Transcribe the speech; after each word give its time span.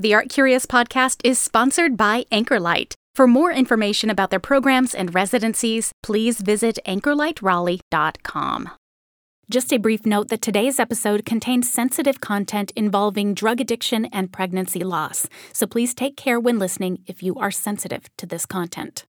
The 0.00 0.14
Art 0.14 0.28
Curious 0.28 0.64
podcast 0.64 1.22
is 1.24 1.40
sponsored 1.40 1.96
by 1.96 2.24
Anchorlight. 2.30 2.94
For 3.16 3.26
more 3.26 3.50
information 3.50 4.10
about 4.10 4.30
their 4.30 4.38
programs 4.38 4.94
and 4.94 5.12
residencies, 5.12 5.90
please 6.04 6.40
visit 6.40 6.78
anchorlightraleigh.com. 6.86 8.70
Just 9.50 9.72
a 9.72 9.78
brief 9.78 10.06
note 10.06 10.28
that 10.28 10.40
today's 10.40 10.78
episode 10.78 11.24
contains 11.24 11.68
sensitive 11.68 12.20
content 12.20 12.70
involving 12.76 13.34
drug 13.34 13.60
addiction 13.60 14.04
and 14.12 14.32
pregnancy 14.32 14.84
loss, 14.84 15.26
so 15.52 15.66
please 15.66 15.94
take 15.94 16.16
care 16.16 16.38
when 16.38 16.60
listening 16.60 17.00
if 17.08 17.20
you 17.20 17.34
are 17.34 17.50
sensitive 17.50 18.04
to 18.18 18.26
this 18.26 18.46
content. 18.46 19.04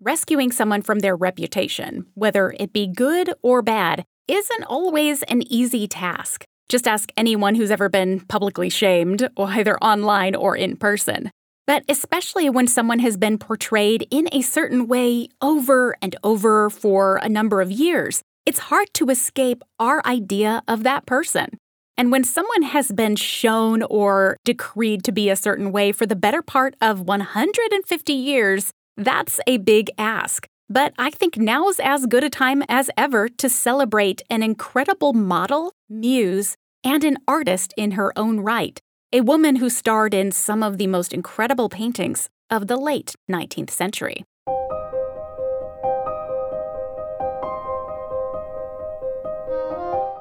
Rescuing 0.00 0.50
someone 0.50 0.82
from 0.82 0.98
their 0.98 1.14
reputation, 1.14 2.06
whether 2.14 2.52
it 2.58 2.72
be 2.72 2.88
good 2.88 3.32
or 3.42 3.62
bad, 3.62 4.02
isn't 4.26 4.64
always 4.64 5.22
an 5.24 5.42
easy 5.42 5.86
task. 5.86 6.46
Just 6.68 6.88
ask 6.88 7.10
anyone 7.16 7.54
who's 7.54 7.70
ever 7.70 7.88
been 7.88 8.20
publicly 8.20 8.70
shamed, 8.70 9.28
either 9.36 9.78
online 9.78 10.34
or 10.34 10.56
in 10.56 10.76
person. 10.76 11.30
But 11.66 11.84
especially 11.88 12.50
when 12.50 12.66
someone 12.66 12.98
has 13.00 13.16
been 13.16 13.38
portrayed 13.38 14.06
in 14.10 14.28
a 14.32 14.42
certain 14.42 14.88
way 14.88 15.28
over 15.40 15.96
and 16.02 16.16
over 16.24 16.70
for 16.70 17.16
a 17.16 17.28
number 17.28 17.60
of 17.60 17.70
years, 17.70 18.22
it's 18.44 18.58
hard 18.58 18.92
to 18.94 19.10
escape 19.10 19.62
our 19.78 20.04
idea 20.04 20.62
of 20.66 20.82
that 20.82 21.06
person. 21.06 21.58
And 21.96 22.10
when 22.10 22.24
someone 22.24 22.62
has 22.62 22.90
been 22.90 23.16
shown 23.16 23.82
or 23.84 24.36
decreed 24.44 25.04
to 25.04 25.12
be 25.12 25.28
a 25.28 25.36
certain 25.36 25.72
way 25.72 25.92
for 25.92 26.06
the 26.06 26.16
better 26.16 26.42
part 26.42 26.74
of 26.80 27.02
150 27.02 28.12
years, 28.12 28.70
that's 28.96 29.38
a 29.46 29.58
big 29.58 29.90
ask. 29.98 30.46
But 30.72 30.94
I 30.96 31.10
think 31.10 31.36
now's 31.36 31.78
as 31.80 32.06
good 32.06 32.24
a 32.24 32.30
time 32.30 32.62
as 32.66 32.88
ever 32.96 33.28
to 33.28 33.50
celebrate 33.50 34.22
an 34.30 34.42
incredible 34.42 35.12
model, 35.12 35.74
muse, 35.90 36.56
and 36.82 37.04
an 37.04 37.18
artist 37.28 37.74
in 37.76 37.90
her 37.90 38.10
own 38.16 38.40
right, 38.40 38.80
a 39.12 39.20
woman 39.20 39.56
who 39.56 39.68
starred 39.68 40.14
in 40.14 40.32
some 40.32 40.62
of 40.62 40.78
the 40.78 40.86
most 40.86 41.12
incredible 41.12 41.68
paintings 41.68 42.30
of 42.48 42.68
the 42.68 42.78
late 42.78 43.14
19th 43.30 43.68
century. 43.68 44.24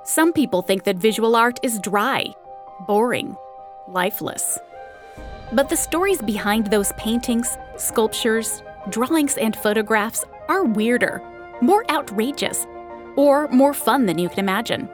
Some 0.03 0.33
people 0.33 0.63
think 0.63 0.83
that 0.83 0.97
visual 0.97 1.37
art 1.37 1.61
is 1.63 1.79
dry, 1.79 2.25
boring, 2.87 3.37
lifeless. 3.87 4.59
But 5.53 5.69
the 5.69 5.77
stories 5.77 6.21
behind 6.21 6.67
those 6.67 6.91
paintings, 6.97 7.57
sculptures, 7.77 8.61
drawings, 8.89 9.37
and 9.37 9.55
photographs 9.55 10.25
are 10.51 10.65
weirder, 10.65 11.21
more 11.61 11.89
outrageous, 11.89 12.67
or 13.15 13.47
more 13.47 13.73
fun 13.73 14.05
than 14.05 14.19
you 14.19 14.27
can 14.27 14.39
imagine. 14.39 14.89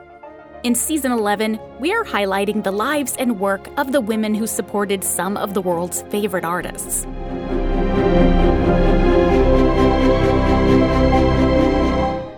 In 0.62 0.76
season 0.76 1.12
11, 1.12 1.60
we 1.80 1.92
are 1.92 2.04
highlighting 2.06 2.64
the 2.64 2.72
lives 2.72 3.16
and 3.18 3.40
work 3.40 3.68
of 3.76 3.92
the 3.92 4.00
women 4.00 4.36
who 4.36 4.46
supported 4.46 5.04
some 5.04 5.36
of 5.36 5.56
the 5.56 5.62
world's 5.62 6.04
favorite 6.04 6.46
artists. 6.46 7.08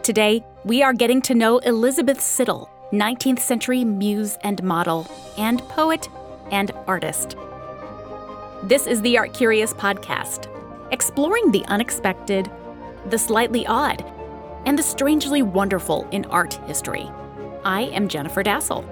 Today, 0.02 0.42
we 0.64 0.82
are 0.82 0.94
getting 0.94 1.22
to 1.24 1.36
know 1.36 1.58
Elizabeth 1.58 2.20
Siddal, 2.20 2.70
19th 2.94 3.40
century 3.40 3.84
muse 3.84 4.38
and 4.44 4.64
model, 4.64 5.06
and 5.38 5.60
poet 5.68 6.08
and 6.52 6.72
artist. 6.88 7.36
This 8.64 8.88
is 8.88 9.02
the 9.02 9.18
Art 9.18 9.34
Curious 9.34 9.74
podcast, 9.74 10.48
exploring 10.94 11.52
the 11.52 11.66
unexpected, 11.66 12.50
the 13.08 13.18
slightly 13.18 13.66
odd, 13.68 14.04
and 14.66 14.78
the 14.78 14.84
strangely 14.84 15.42
wonderful 15.42 16.08
in 16.12 16.26
art 16.26 16.54
history. 16.66 17.10
I 17.64 17.82
am 17.94 18.08
Jennifer 18.08 18.44
Dassel. 18.44 18.86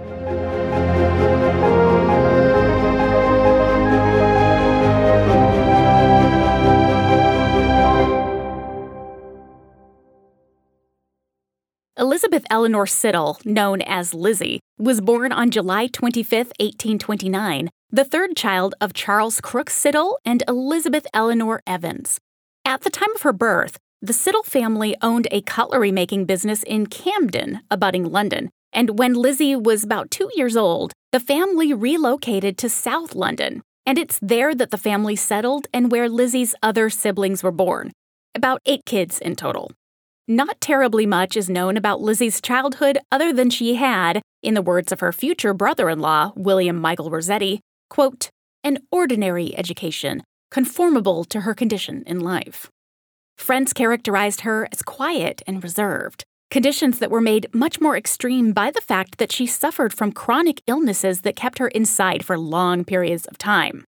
Elizabeth 12.00 12.46
Eleanor 12.50 12.85
Siddal, 12.85 13.44
known 13.44 13.81
as 13.81 14.13
Lizzie, 14.13 14.59
was 14.78 15.01
born 15.01 15.31
on 15.31 15.50
July 15.50 15.88
25, 15.88 16.47
1829, 16.59 17.69
the 17.90 18.06
third 18.06 18.35
child 18.35 18.75
of 18.79 18.94
Charles 18.94 19.41
Crook 19.41 19.69
Siddal 19.69 20.16
and 20.23 20.44
Elizabeth 20.47 21.07
Eleanor 21.13 21.62
Evans. 21.66 22.19
At 22.63 22.81
the 22.81 22.90
time 22.91 23.09
of 23.16 23.23
her 23.23 23.34
birth, 23.34 23.78
the 24.02 24.13
Siddal 24.13 24.46
family 24.46 24.96
owned 25.02 25.28
a 25.31 25.41
cutlery 25.41 25.91
making 25.91 26.25
business 26.25 26.62
in 26.63 26.85
Camden, 26.85 27.62
abutting 27.72 28.06
London, 28.12 28.50
and 28.72 29.00
when 29.00 29.13
Lizzie 29.13 29.56
was 29.56 29.84
about 29.84 30.12
two 30.12 30.30
years 30.35 30.56
old, 30.56 30.94
the 31.12 31.19
family 31.19 31.74
relocated 31.74 32.58
to 32.59 32.69
South 32.69 33.16
London, 33.16 33.63
and 33.88 33.97
it's 33.97 34.19
there 34.22 34.53
that 34.53 34.69
the 34.69 34.78
family 34.78 35.16
settled 35.16 35.66
and 35.74 35.91
where 35.91 36.09
Lizzie's 36.09 36.53
other 36.62 36.90
siblings 36.90 37.41
were 37.41 37.52
born. 37.52 37.91
About 38.35 38.62
eight 38.68 38.85
kids 38.85 39.18
in 39.18 39.35
total. 39.35 39.72
Not 40.28 40.62
terribly 40.62 41.08
much 41.08 41.35
is 41.35 41.50
known 41.50 41.75
about 41.75 42.02
Lizzie's 42.02 42.40
childhood 42.40 43.00
other 43.12 43.34
than 43.34 43.50
she 43.50 43.75
had, 43.75 44.22
in 44.44 44.53
the 44.53 44.62
words 44.62 44.91
of 44.91 45.00
her 45.00 45.12
future 45.12 45.53
brother 45.53 45.90
in 45.90 46.00
law, 46.00 46.34
William 46.35 46.79
Michael 46.79 47.09
Rossetti, 47.09 47.62
quote, 47.90 48.29
an 48.64 48.79
ordinary 48.91 49.58
education, 49.58 50.22
conformable 50.52 51.24
to 51.24 51.41
her 51.41 51.56
condition 51.56 52.03
in 52.06 52.19
life. 52.19 52.69
Friends 53.38 53.72
characterized 53.72 54.42
her 54.42 54.68
as 54.72 54.81
quiet 54.81 55.42
and 55.48 55.64
reserved, 55.64 56.24
conditions 56.50 57.00
that 57.00 57.12
were 57.12 57.22
made 57.22 57.48
much 57.53 57.80
more 57.80 57.96
extreme 57.96 58.52
by 58.52 58.72
the 58.72 58.81
fact 58.81 59.20
that 59.20 59.31
she 59.31 59.46
suffered 59.46 59.94
from 59.94 60.12
chronic 60.12 60.62
illnesses 60.68 61.22
that 61.22 61.36
kept 61.36 61.59
her 61.59 61.68
inside 61.70 62.26
for 62.26 62.38
long 62.38 62.84
periods 62.84 63.26
of 63.28 63.38
time. 63.38 63.86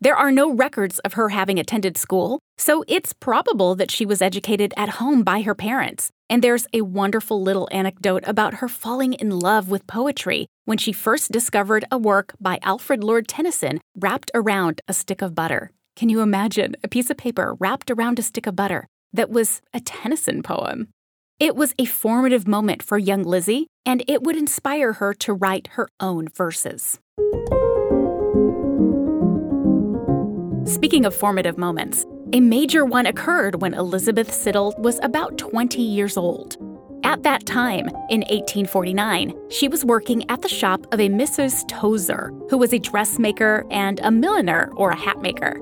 There 0.00 0.16
are 0.16 0.30
no 0.30 0.52
records 0.52 1.00
of 1.00 1.14
her 1.14 1.30
having 1.30 1.58
attended 1.58 1.96
school, 1.96 2.38
so 2.56 2.84
it's 2.86 3.12
probable 3.12 3.74
that 3.74 3.90
she 3.90 4.06
was 4.06 4.22
educated 4.22 4.72
at 4.76 4.90
home 5.00 5.22
by 5.22 5.42
her 5.42 5.56
parents. 5.56 6.10
And 6.30 6.42
there's 6.42 6.68
a 6.72 6.82
wonderful 6.82 7.42
little 7.42 7.68
anecdote 7.72 8.22
about 8.26 8.54
her 8.54 8.68
falling 8.68 9.14
in 9.14 9.38
love 9.38 9.70
with 9.70 9.88
poetry 9.88 10.46
when 10.66 10.78
she 10.78 10.92
first 10.92 11.32
discovered 11.32 11.84
a 11.90 11.98
work 11.98 12.34
by 12.40 12.58
Alfred 12.62 13.02
Lord 13.02 13.26
Tennyson 13.26 13.80
wrapped 13.96 14.30
around 14.34 14.80
a 14.86 14.92
stick 14.92 15.20
of 15.20 15.34
butter. 15.34 15.72
Can 15.98 16.08
you 16.08 16.20
imagine 16.20 16.76
a 16.84 16.88
piece 16.88 17.10
of 17.10 17.16
paper 17.16 17.56
wrapped 17.58 17.90
around 17.90 18.20
a 18.20 18.22
stick 18.22 18.46
of 18.46 18.54
butter 18.54 18.86
that 19.12 19.30
was 19.30 19.62
a 19.74 19.80
Tennyson 19.80 20.44
poem? 20.44 20.90
It 21.40 21.56
was 21.56 21.74
a 21.76 21.86
formative 21.86 22.46
moment 22.46 22.84
for 22.84 22.98
young 22.98 23.24
Lizzie, 23.24 23.66
and 23.84 24.04
it 24.06 24.22
would 24.22 24.36
inspire 24.36 24.92
her 24.92 25.12
to 25.14 25.32
write 25.32 25.70
her 25.72 25.88
own 25.98 26.28
verses. 26.28 27.00
Speaking 30.72 31.04
of 31.04 31.16
formative 31.16 31.58
moments, 31.58 32.06
a 32.32 32.38
major 32.38 32.84
one 32.84 33.06
occurred 33.06 33.60
when 33.60 33.74
Elizabeth 33.74 34.30
Siddal 34.30 34.78
was 34.78 35.00
about 35.02 35.36
20 35.36 35.82
years 35.82 36.16
old. 36.16 36.58
At 37.02 37.24
that 37.24 37.44
time, 37.44 37.88
in 38.08 38.20
1849, 38.20 39.34
she 39.50 39.66
was 39.66 39.84
working 39.84 40.30
at 40.30 40.42
the 40.42 40.48
shop 40.48 40.86
of 40.92 41.00
a 41.00 41.08
Mrs. 41.08 41.66
Tozer, 41.66 42.32
who 42.50 42.58
was 42.58 42.72
a 42.72 42.78
dressmaker 42.78 43.66
and 43.68 43.98
a 43.98 44.12
milliner 44.12 44.70
or 44.76 44.90
a 44.90 44.96
hat 44.96 45.20
maker. 45.20 45.60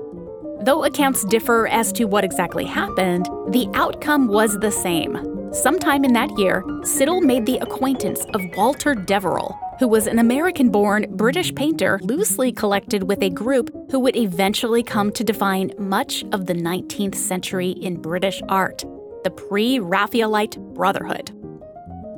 Though 0.61 0.83
accounts 0.83 1.23
differ 1.25 1.67
as 1.67 1.91
to 1.93 2.05
what 2.05 2.23
exactly 2.23 2.65
happened, 2.65 3.25
the 3.49 3.69
outcome 3.73 4.27
was 4.27 4.57
the 4.59 4.71
same 4.71 5.37
Sometime 5.53 6.03
in 6.03 6.11
that 6.13 6.37
year, 6.37 6.61
Siddal 6.81 7.21
made 7.21 7.45
the 7.45 7.57
acquaintance 7.59 8.25
of 8.33 8.43
Walter 8.57 8.93
Deverell, 8.93 9.57
who 9.79 9.87
was 9.87 10.05
an 10.05 10.19
American 10.19 10.69
born 10.69 11.05
British 11.11 11.55
painter 11.55 11.99
loosely 12.03 12.51
collected 12.51 13.03
with 13.03 13.23
a 13.23 13.29
group 13.29 13.73
who 13.89 13.99
would 13.99 14.17
eventually 14.17 14.83
come 14.83 15.09
to 15.13 15.23
define 15.23 15.71
much 15.79 16.25
of 16.33 16.47
the 16.47 16.53
19th 16.53 17.15
century 17.15 17.69
in 17.69 18.01
British 18.01 18.41
art 18.49 18.83
the 19.23 19.31
Pre 19.31 19.79
Raphaelite 19.79 20.57
Brotherhood. 20.73 21.31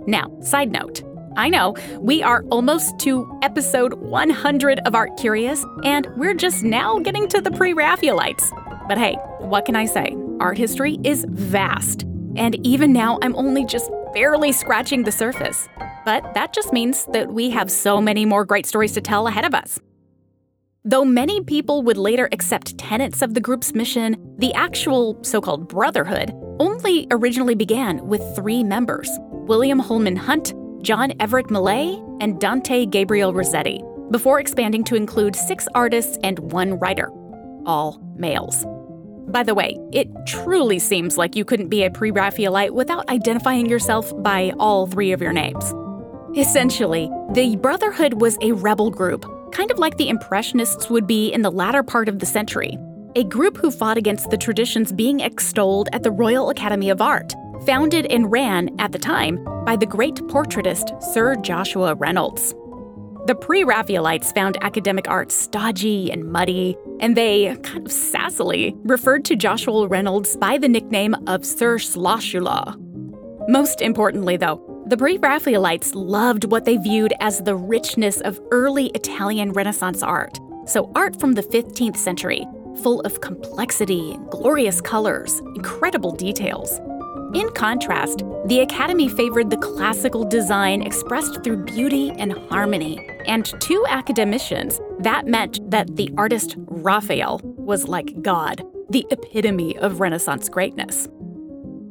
Now, 0.08 0.32
side 0.42 0.72
note. 0.72 1.02
I 1.40 1.48
know, 1.48 1.74
we 2.02 2.22
are 2.22 2.44
almost 2.52 3.00
to 3.00 3.40
episode 3.42 3.94
100 3.94 4.80
of 4.80 4.94
Art 4.94 5.16
Curious, 5.16 5.66
and 5.86 6.06
we're 6.18 6.34
just 6.34 6.66
now 6.66 7.00
getting 7.00 7.30
to 7.30 7.40
the 7.40 7.50
pre 7.50 7.72
Raphaelites. 7.72 8.52
But 8.90 8.98
hey, 8.98 9.14
what 9.40 9.64
can 9.64 9.78
I 9.78 9.86
say? 9.86 10.18
Art 10.42 10.58
history 10.58 11.00
is 11.06 11.26
vast. 11.30 12.04
And 12.36 12.56
even 12.68 12.92
now, 12.92 13.20
I'm 13.22 13.38
only 13.38 13.64
just 13.64 13.90
barely 14.14 14.52
scratching 14.52 15.04
the 15.04 15.14
surface. 15.14 15.70
But 16.04 16.34
that 16.34 16.52
just 16.52 16.74
means 16.74 17.06
that 17.14 17.32
we 17.32 17.50
have 17.52 17.72
so 17.72 18.02
many 18.02 18.26
more 18.26 18.44
great 18.44 18.66
stories 18.66 18.92
to 18.96 19.02
tell 19.02 19.26
ahead 19.26 19.46
of 19.46 19.54
us. 19.54 19.80
Though 20.84 21.06
many 21.06 21.42
people 21.42 21.84
would 21.84 21.98
later 21.98 22.28
accept 22.34 22.78
tenets 22.78 23.22
of 23.22 23.34
the 23.34 23.40
group's 23.40 23.74
mission, 23.74 24.18
the 24.40 24.54
actual 24.56 25.18
so 25.24 25.40
called 25.40 25.70
Brotherhood 25.70 26.34
only 26.60 27.08
originally 27.12 27.56
began 27.56 28.06
with 28.06 28.22
three 28.36 28.62
members 28.62 29.10
William 29.48 29.80
Holman 29.80 30.18
Hunt, 30.18 30.54
John 30.82 31.14
Everett 31.20 31.50
Millais, 31.50 32.02
and 32.22 32.40
Dante 32.40 32.86
Gabriel 32.86 33.34
Rossetti, 33.34 33.82
before 34.12 34.40
expanding 34.40 34.84
to 34.86 34.96
include 34.96 35.36
six 35.36 35.68
artists 35.76 36.18
and 36.24 36.40
one 36.52 36.80
writer, 36.80 37.10
all 37.66 38.02
males. 38.16 38.66
By 39.28 39.44
the 39.44 39.54
way, 39.54 39.78
it 39.92 40.08
truly 40.26 40.80
seems 40.80 41.18
like 41.18 41.36
you 41.36 41.46
couldn't 41.46 41.70
be 41.70 41.84
a 41.84 41.92
pre 41.92 42.12
Raphaelite 42.12 42.74
without 42.74 43.08
identifying 43.10 43.68
yourself 43.68 44.12
by 44.24 44.54
all 44.58 44.88
three 44.88 45.12
of 45.12 45.22
your 45.22 45.34
names. 45.34 45.74
Essentially, 46.36 47.10
the 47.34 47.56
Brotherhood 47.58 48.22
was 48.22 48.38
a 48.42 48.54
rebel 48.54 48.90
group, 48.90 49.26
kind 49.52 49.70
of 49.72 49.78
like 49.78 49.98
the 49.98 50.10
Impressionists 50.10 50.90
would 50.90 51.06
be 51.06 51.32
in 51.32 51.42
the 51.42 51.52
latter 51.52 51.84
part 51.84 52.10
of 52.10 52.20
the 52.20 52.26
century, 52.26 52.78
a 53.16 53.24
group 53.24 53.58
who 53.58 53.70
fought 53.70 53.98
against 53.98 54.30
the 54.30 54.38
traditions 54.38 54.92
being 54.92 55.20
extolled 55.20 55.90
at 55.94 56.04
the 56.04 56.12
Royal 56.12 56.50
Academy 56.50 56.90
of 56.90 57.02
Art, 57.02 57.34
founded 57.66 58.06
and 58.08 58.32
ran, 58.32 58.76
at 58.80 58.92
the 58.92 59.00
time, 59.00 59.44
by 59.66 59.76
the 59.76 59.86
great 59.86 60.16
portraitist 60.16 61.02
Sir 61.02 61.36
Joshua 61.36 61.96
Reynolds. 61.96 62.54
The 63.26 63.36
pre 63.36 63.64
Raphaelites 63.64 64.32
found 64.32 64.58
academic 64.64 65.08
art 65.08 65.32
stodgy 65.32 66.12
and 66.12 66.32
muddy, 66.32 66.76
and 67.00 67.16
they, 67.16 67.56
kind 67.64 67.86
of 67.86 67.92
sassily, 67.92 68.76
referred 68.84 69.26
to 69.26 69.36
Joshua 69.36 69.88
Reynolds 69.88 70.36
by 70.38 70.58
the 70.58 70.68
nickname 70.68 71.16
of 71.28 71.46
Sir 71.46 71.78
Sloshua. 71.78 72.76
Most 73.48 73.82
importantly, 73.82 74.38
though, 74.38 74.84
the 74.88 74.98
Pre 74.98 75.18
Raphaelites 75.18 75.94
loved 75.94 76.46
what 76.46 76.66
they 76.66 76.78
viewed 76.78 77.14
as 77.20 77.40
the 77.42 77.56
richness 77.56 78.22
of 78.22 78.40
early 78.52 78.88
Italian 78.96 79.52
Renaissance 79.52 80.02
art. 80.02 80.40
So, 80.66 80.92
art 80.96 81.20
from 81.20 81.34
the 81.34 81.44
15th 81.44 81.98
century, 81.98 82.48
full 82.82 83.02
of 83.02 83.22
complexity, 83.22 84.18
glorious 84.32 84.82
colors, 84.82 85.40
incredible 85.56 86.14
details. 86.16 86.80
In 87.34 87.48
contrast, 87.52 88.24
the 88.46 88.62
Academy 88.62 89.08
favored 89.08 89.52
the 89.52 89.58
classical 89.58 90.24
design 90.24 90.82
expressed 90.82 91.44
through 91.44 91.64
beauty 91.64 92.10
and 92.18 92.34
harmony. 92.50 93.08
And 93.28 93.46
to 93.62 93.86
academicians, 93.88 94.82
that 95.02 95.28
meant 95.28 95.70
that 95.70 95.96
the 95.96 96.12
artist 96.18 96.56
Raphael 96.58 97.40
was 97.44 97.88
like 97.88 98.20
God, 98.24 98.64
the 98.90 99.06
epitome 99.12 99.78
of 99.78 100.00
Renaissance 100.00 100.50
greatness. 100.50 101.08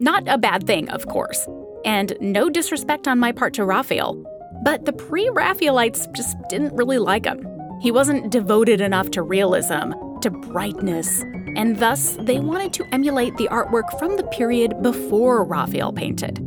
Not 0.01 0.27
a 0.27 0.39
bad 0.39 0.67
thing, 0.67 0.89
of 0.89 1.07
course, 1.07 1.47
and 1.85 2.17
no 2.21 2.51
disrespect 2.51 3.07
on 3.07 3.21
my 3.21 3.31
part 3.31 3.55
to 3.55 3.65
Raphael, 3.65 4.21
but 4.65 4.87
the 4.87 4.93
pre 4.93 5.29
Raphaelites 5.29 6.09
just 6.17 6.37
didn't 6.49 6.75
really 6.75 6.99
like 6.99 7.27
him. 7.27 7.47
He 7.81 7.93
wasn't 7.93 8.33
devoted 8.33 8.81
enough 8.81 9.13
to 9.13 9.23
realism, 9.23 9.93
to 10.21 10.31
brightness, 10.31 11.23
and 11.59 11.77
thus 11.79 12.17
they 12.21 12.39
wanted 12.39 12.73
to 12.73 12.87
emulate 12.95 13.37
the 13.37 13.49
artwork 13.49 13.99
from 13.99 14.17
the 14.17 14.23
period 14.29 14.81
before 14.81 15.45
Raphael 15.45 15.93
painted. 15.93 16.39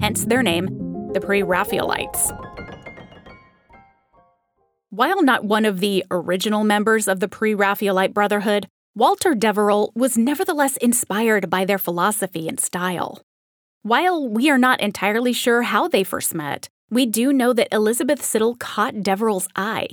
Hence 0.00 0.26
their 0.26 0.42
name, 0.42 0.66
the 1.14 1.20
Pre 1.20 1.42
Raphaelites. 1.42 2.30
While 4.90 5.22
not 5.22 5.44
one 5.44 5.64
of 5.64 5.80
the 5.80 6.04
original 6.10 6.64
members 6.64 7.08
of 7.08 7.18
the 7.20 7.28
Pre 7.28 7.54
Raphaelite 7.54 8.12
Brotherhood, 8.12 8.68
Walter 8.94 9.34
Deverell 9.34 9.90
was 9.94 10.18
nevertheless 10.18 10.76
inspired 10.76 11.48
by 11.48 11.64
their 11.64 11.78
philosophy 11.78 12.46
and 12.46 12.60
style. 12.60 13.22
While 13.82 14.28
we 14.28 14.50
are 14.50 14.58
not 14.58 14.80
entirely 14.80 15.32
sure 15.32 15.62
how 15.62 15.88
they 15.88 16.04
first 16.04 16.34
met, 16.34 16.68
we 16.90 17.06
do 17.06 17.32
know 17.32 17.52
that 17.54 17.72
Elizabeth 17.72 18.20
Siddal 18.20 18.58
caught 18.58 19.02
Deverell's 19.02 19.48
eye. 19.56 19.88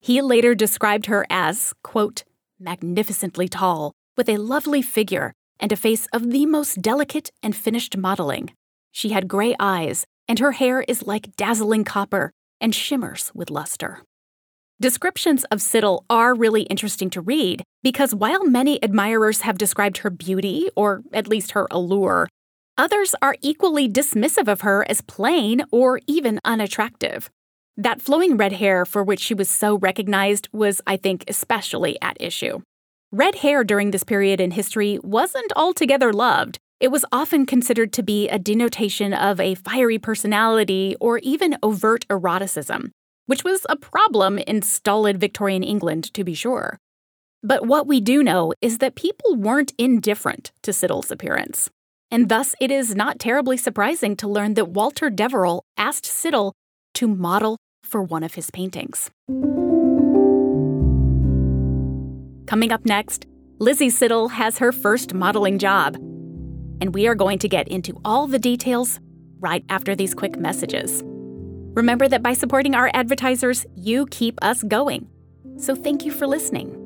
He 0.00 0.22
later 0.22 0.54
described 0.54 1.06
her 1.06 1.26
as, 1.30 1.72
quote, 1.82 2.22
magnificently 2.58 3.48
tall, 3.48 3.92
with 4.16 4.28
a 4.28 4.36
lovely 4.36 4.82
figure 4.82 5.32
and 5.58 5.72
a 5.72 5.76
face 5.76 6.06
of 6.12 6.30
the 6.30 6.46
most 6.46 6.80
delicate 6.82 7.30
and 7.42 7.54
finished 7.54 7.96
modeling. 7.96 8.52
She 8.92 9.10
had 9.10 9.28
gray 9.28 9.54
eyes, 9.60 10.04
and 10.26 10.38
her 10.38 10.52
hair 10.52 10.82
is 10.86 11.06
like 11.06 11.36
dazzling 11.36 11.84
copper 11.84 12.32
and 12.60 12.74
shimmers 12.74 13.30
with 13.34 13.50
luster. 13.50 14.02
Descriptions 14.80 15.44
of 15.44 15.58
Siddal 15.58 16.04
are 16.08 16.34
really 16.34 16.62
interesting 16.62 17.10
to 17.10 17.20
read 17.20 17.62
because 17.82 18.14
while 18.14 18.46
many 18.46 18.82
admirers 18.82 19.42
have 19.42 19.58
described 19.58 19.98
her 19.98 20.10
beauty, 20.10 20.70
or 20.74 21.02
at 21.12 21.28
least 21.28 21.50
her 21.52 21.68
allure, 21.70 22.28
others 22.78 23.14
are 23.20 23.36
equally 23.42 23.88
dismissive 23.88 24.48
of 24.48 24.62
her 24.62 24.86
as 24.88 25.02
plain 25.02 25.62
or 25.70 26.00
even 26.06 26.40
unattractive. 26.46 27.28
That 27.76 28.00
flowing 28.00 28.38
red 28.38 28.52
hair 28.52 28.86
for 28.86 29.04
which 29.04 29.20
she 29.20 29.34
was 29.34 29.50
so 29.50 29.76
recognized 29.76 30.48
was, 30.52 30.80
I 30.86 30.96
think, 30.96 31.24
especially 31.28 31.98
at 32.00 32.16
issue. 32.18 32.60
Red 33.12 33.36
hair 33.36 33.64
during 33.64 33.90
this 33.90 34.04
period 34.04 34.40
in 34.40 34.52
history 34.52 35.00
wasn't 35.02 35.52
altogether 35.56 36.12
loved. 36.12 36.60
It 36.78 36.92
was 36.92 37.04
often 37.10 37.44
considered 37.44 37.92
to 37.94 38.04
be 38.04 38.28
a 38.28 38.38
denotation 38.38 39.12
of 39.12 39.40
a 39.40 39.56
fiery 39.56 39.98
personality 39.98 40.94
or 41.00 41.18
even 41.18 41.58
overt 41.60 42.06
eroticism, 42.08 42.92
which 43.26 43.42
was 43.42 43.66
a 43.68 43.74
problem 43.74 44.38
in 44.38 44.62
stolid 44.62 45.18
Victorian 45.18 45.64
England, 45.64 46.14
to 46.14 46.22
be 46.22 46.34
sure. 46.34 46.78
But 47.42 47.66
what 47.66 47.88
we 47.88 48.00
do 48.00 48.22
know 48.22 48.52
is 48.60 48.78
that 48.78 48.94
people 48.94 49.34
weren't 49.34 49.72
indifferent 49.76 50.52
to 50.62 50.70
Siddal's 50.70 51.10
appearance. 51.10 51.68
And 52.12 52.28
thus, 52.28 52.54
it 52.60 52.70
is 52.70 52.94
not 52.94 53.18
terribly 53.18 53.56
surprising 53.56 54.14
to 54.18 54.28
learn 54.28 54.54
that 54.54 54.68
Walter 54.68 55.10
Deverell 55.10 55.64
asked 55.76 56.04
Siddal 56.04 56.52
to 56.94 57.08
model 57.08 57.56
for 57.82 58.04
one 58.04 58.22
of 58.22 58.34
his 58.34 58.52
paintings. 58.52 59.10
Coming 62.50 62.72
up 62.72 62.84
next, 62.84 63.28
Lizzie 63.60 63.90
Siddal 63.90 64.28
has 64.32 64.58
her 64.58 64.72
first 64.72 65.14
modeling 65.14 65.56
job. 65.56 65.94
And 66.80 66.92
we 66.92 67.06
are 67.06 67.14
going 67.14 67.38
to 67.38 67.48
get 67.48 67.68
into 67.68 68.00
all 68.04 68.26
the 68.26 68.40
details 68.40 68.98
right 69.38 69.64
after 69.68 69.94
these 69.94 70.16
quick 70.16 70.36
messages. 70.36 71.00
Remember 71.04 72.08
that 72.08 72.24
by 72.24 72.32
supporting 72.32 72.74
our 72.74 72.90
advertisers, 72.92 73.66
you 73.76 74.04
keep 74.06 74.36
us 74.42 74.64
going. 74.64 75.06
So 75.58 75.76
thank 75.76 76.04
you 76.04 76.10
for 76.10 76.26
listening. 76.26 76.79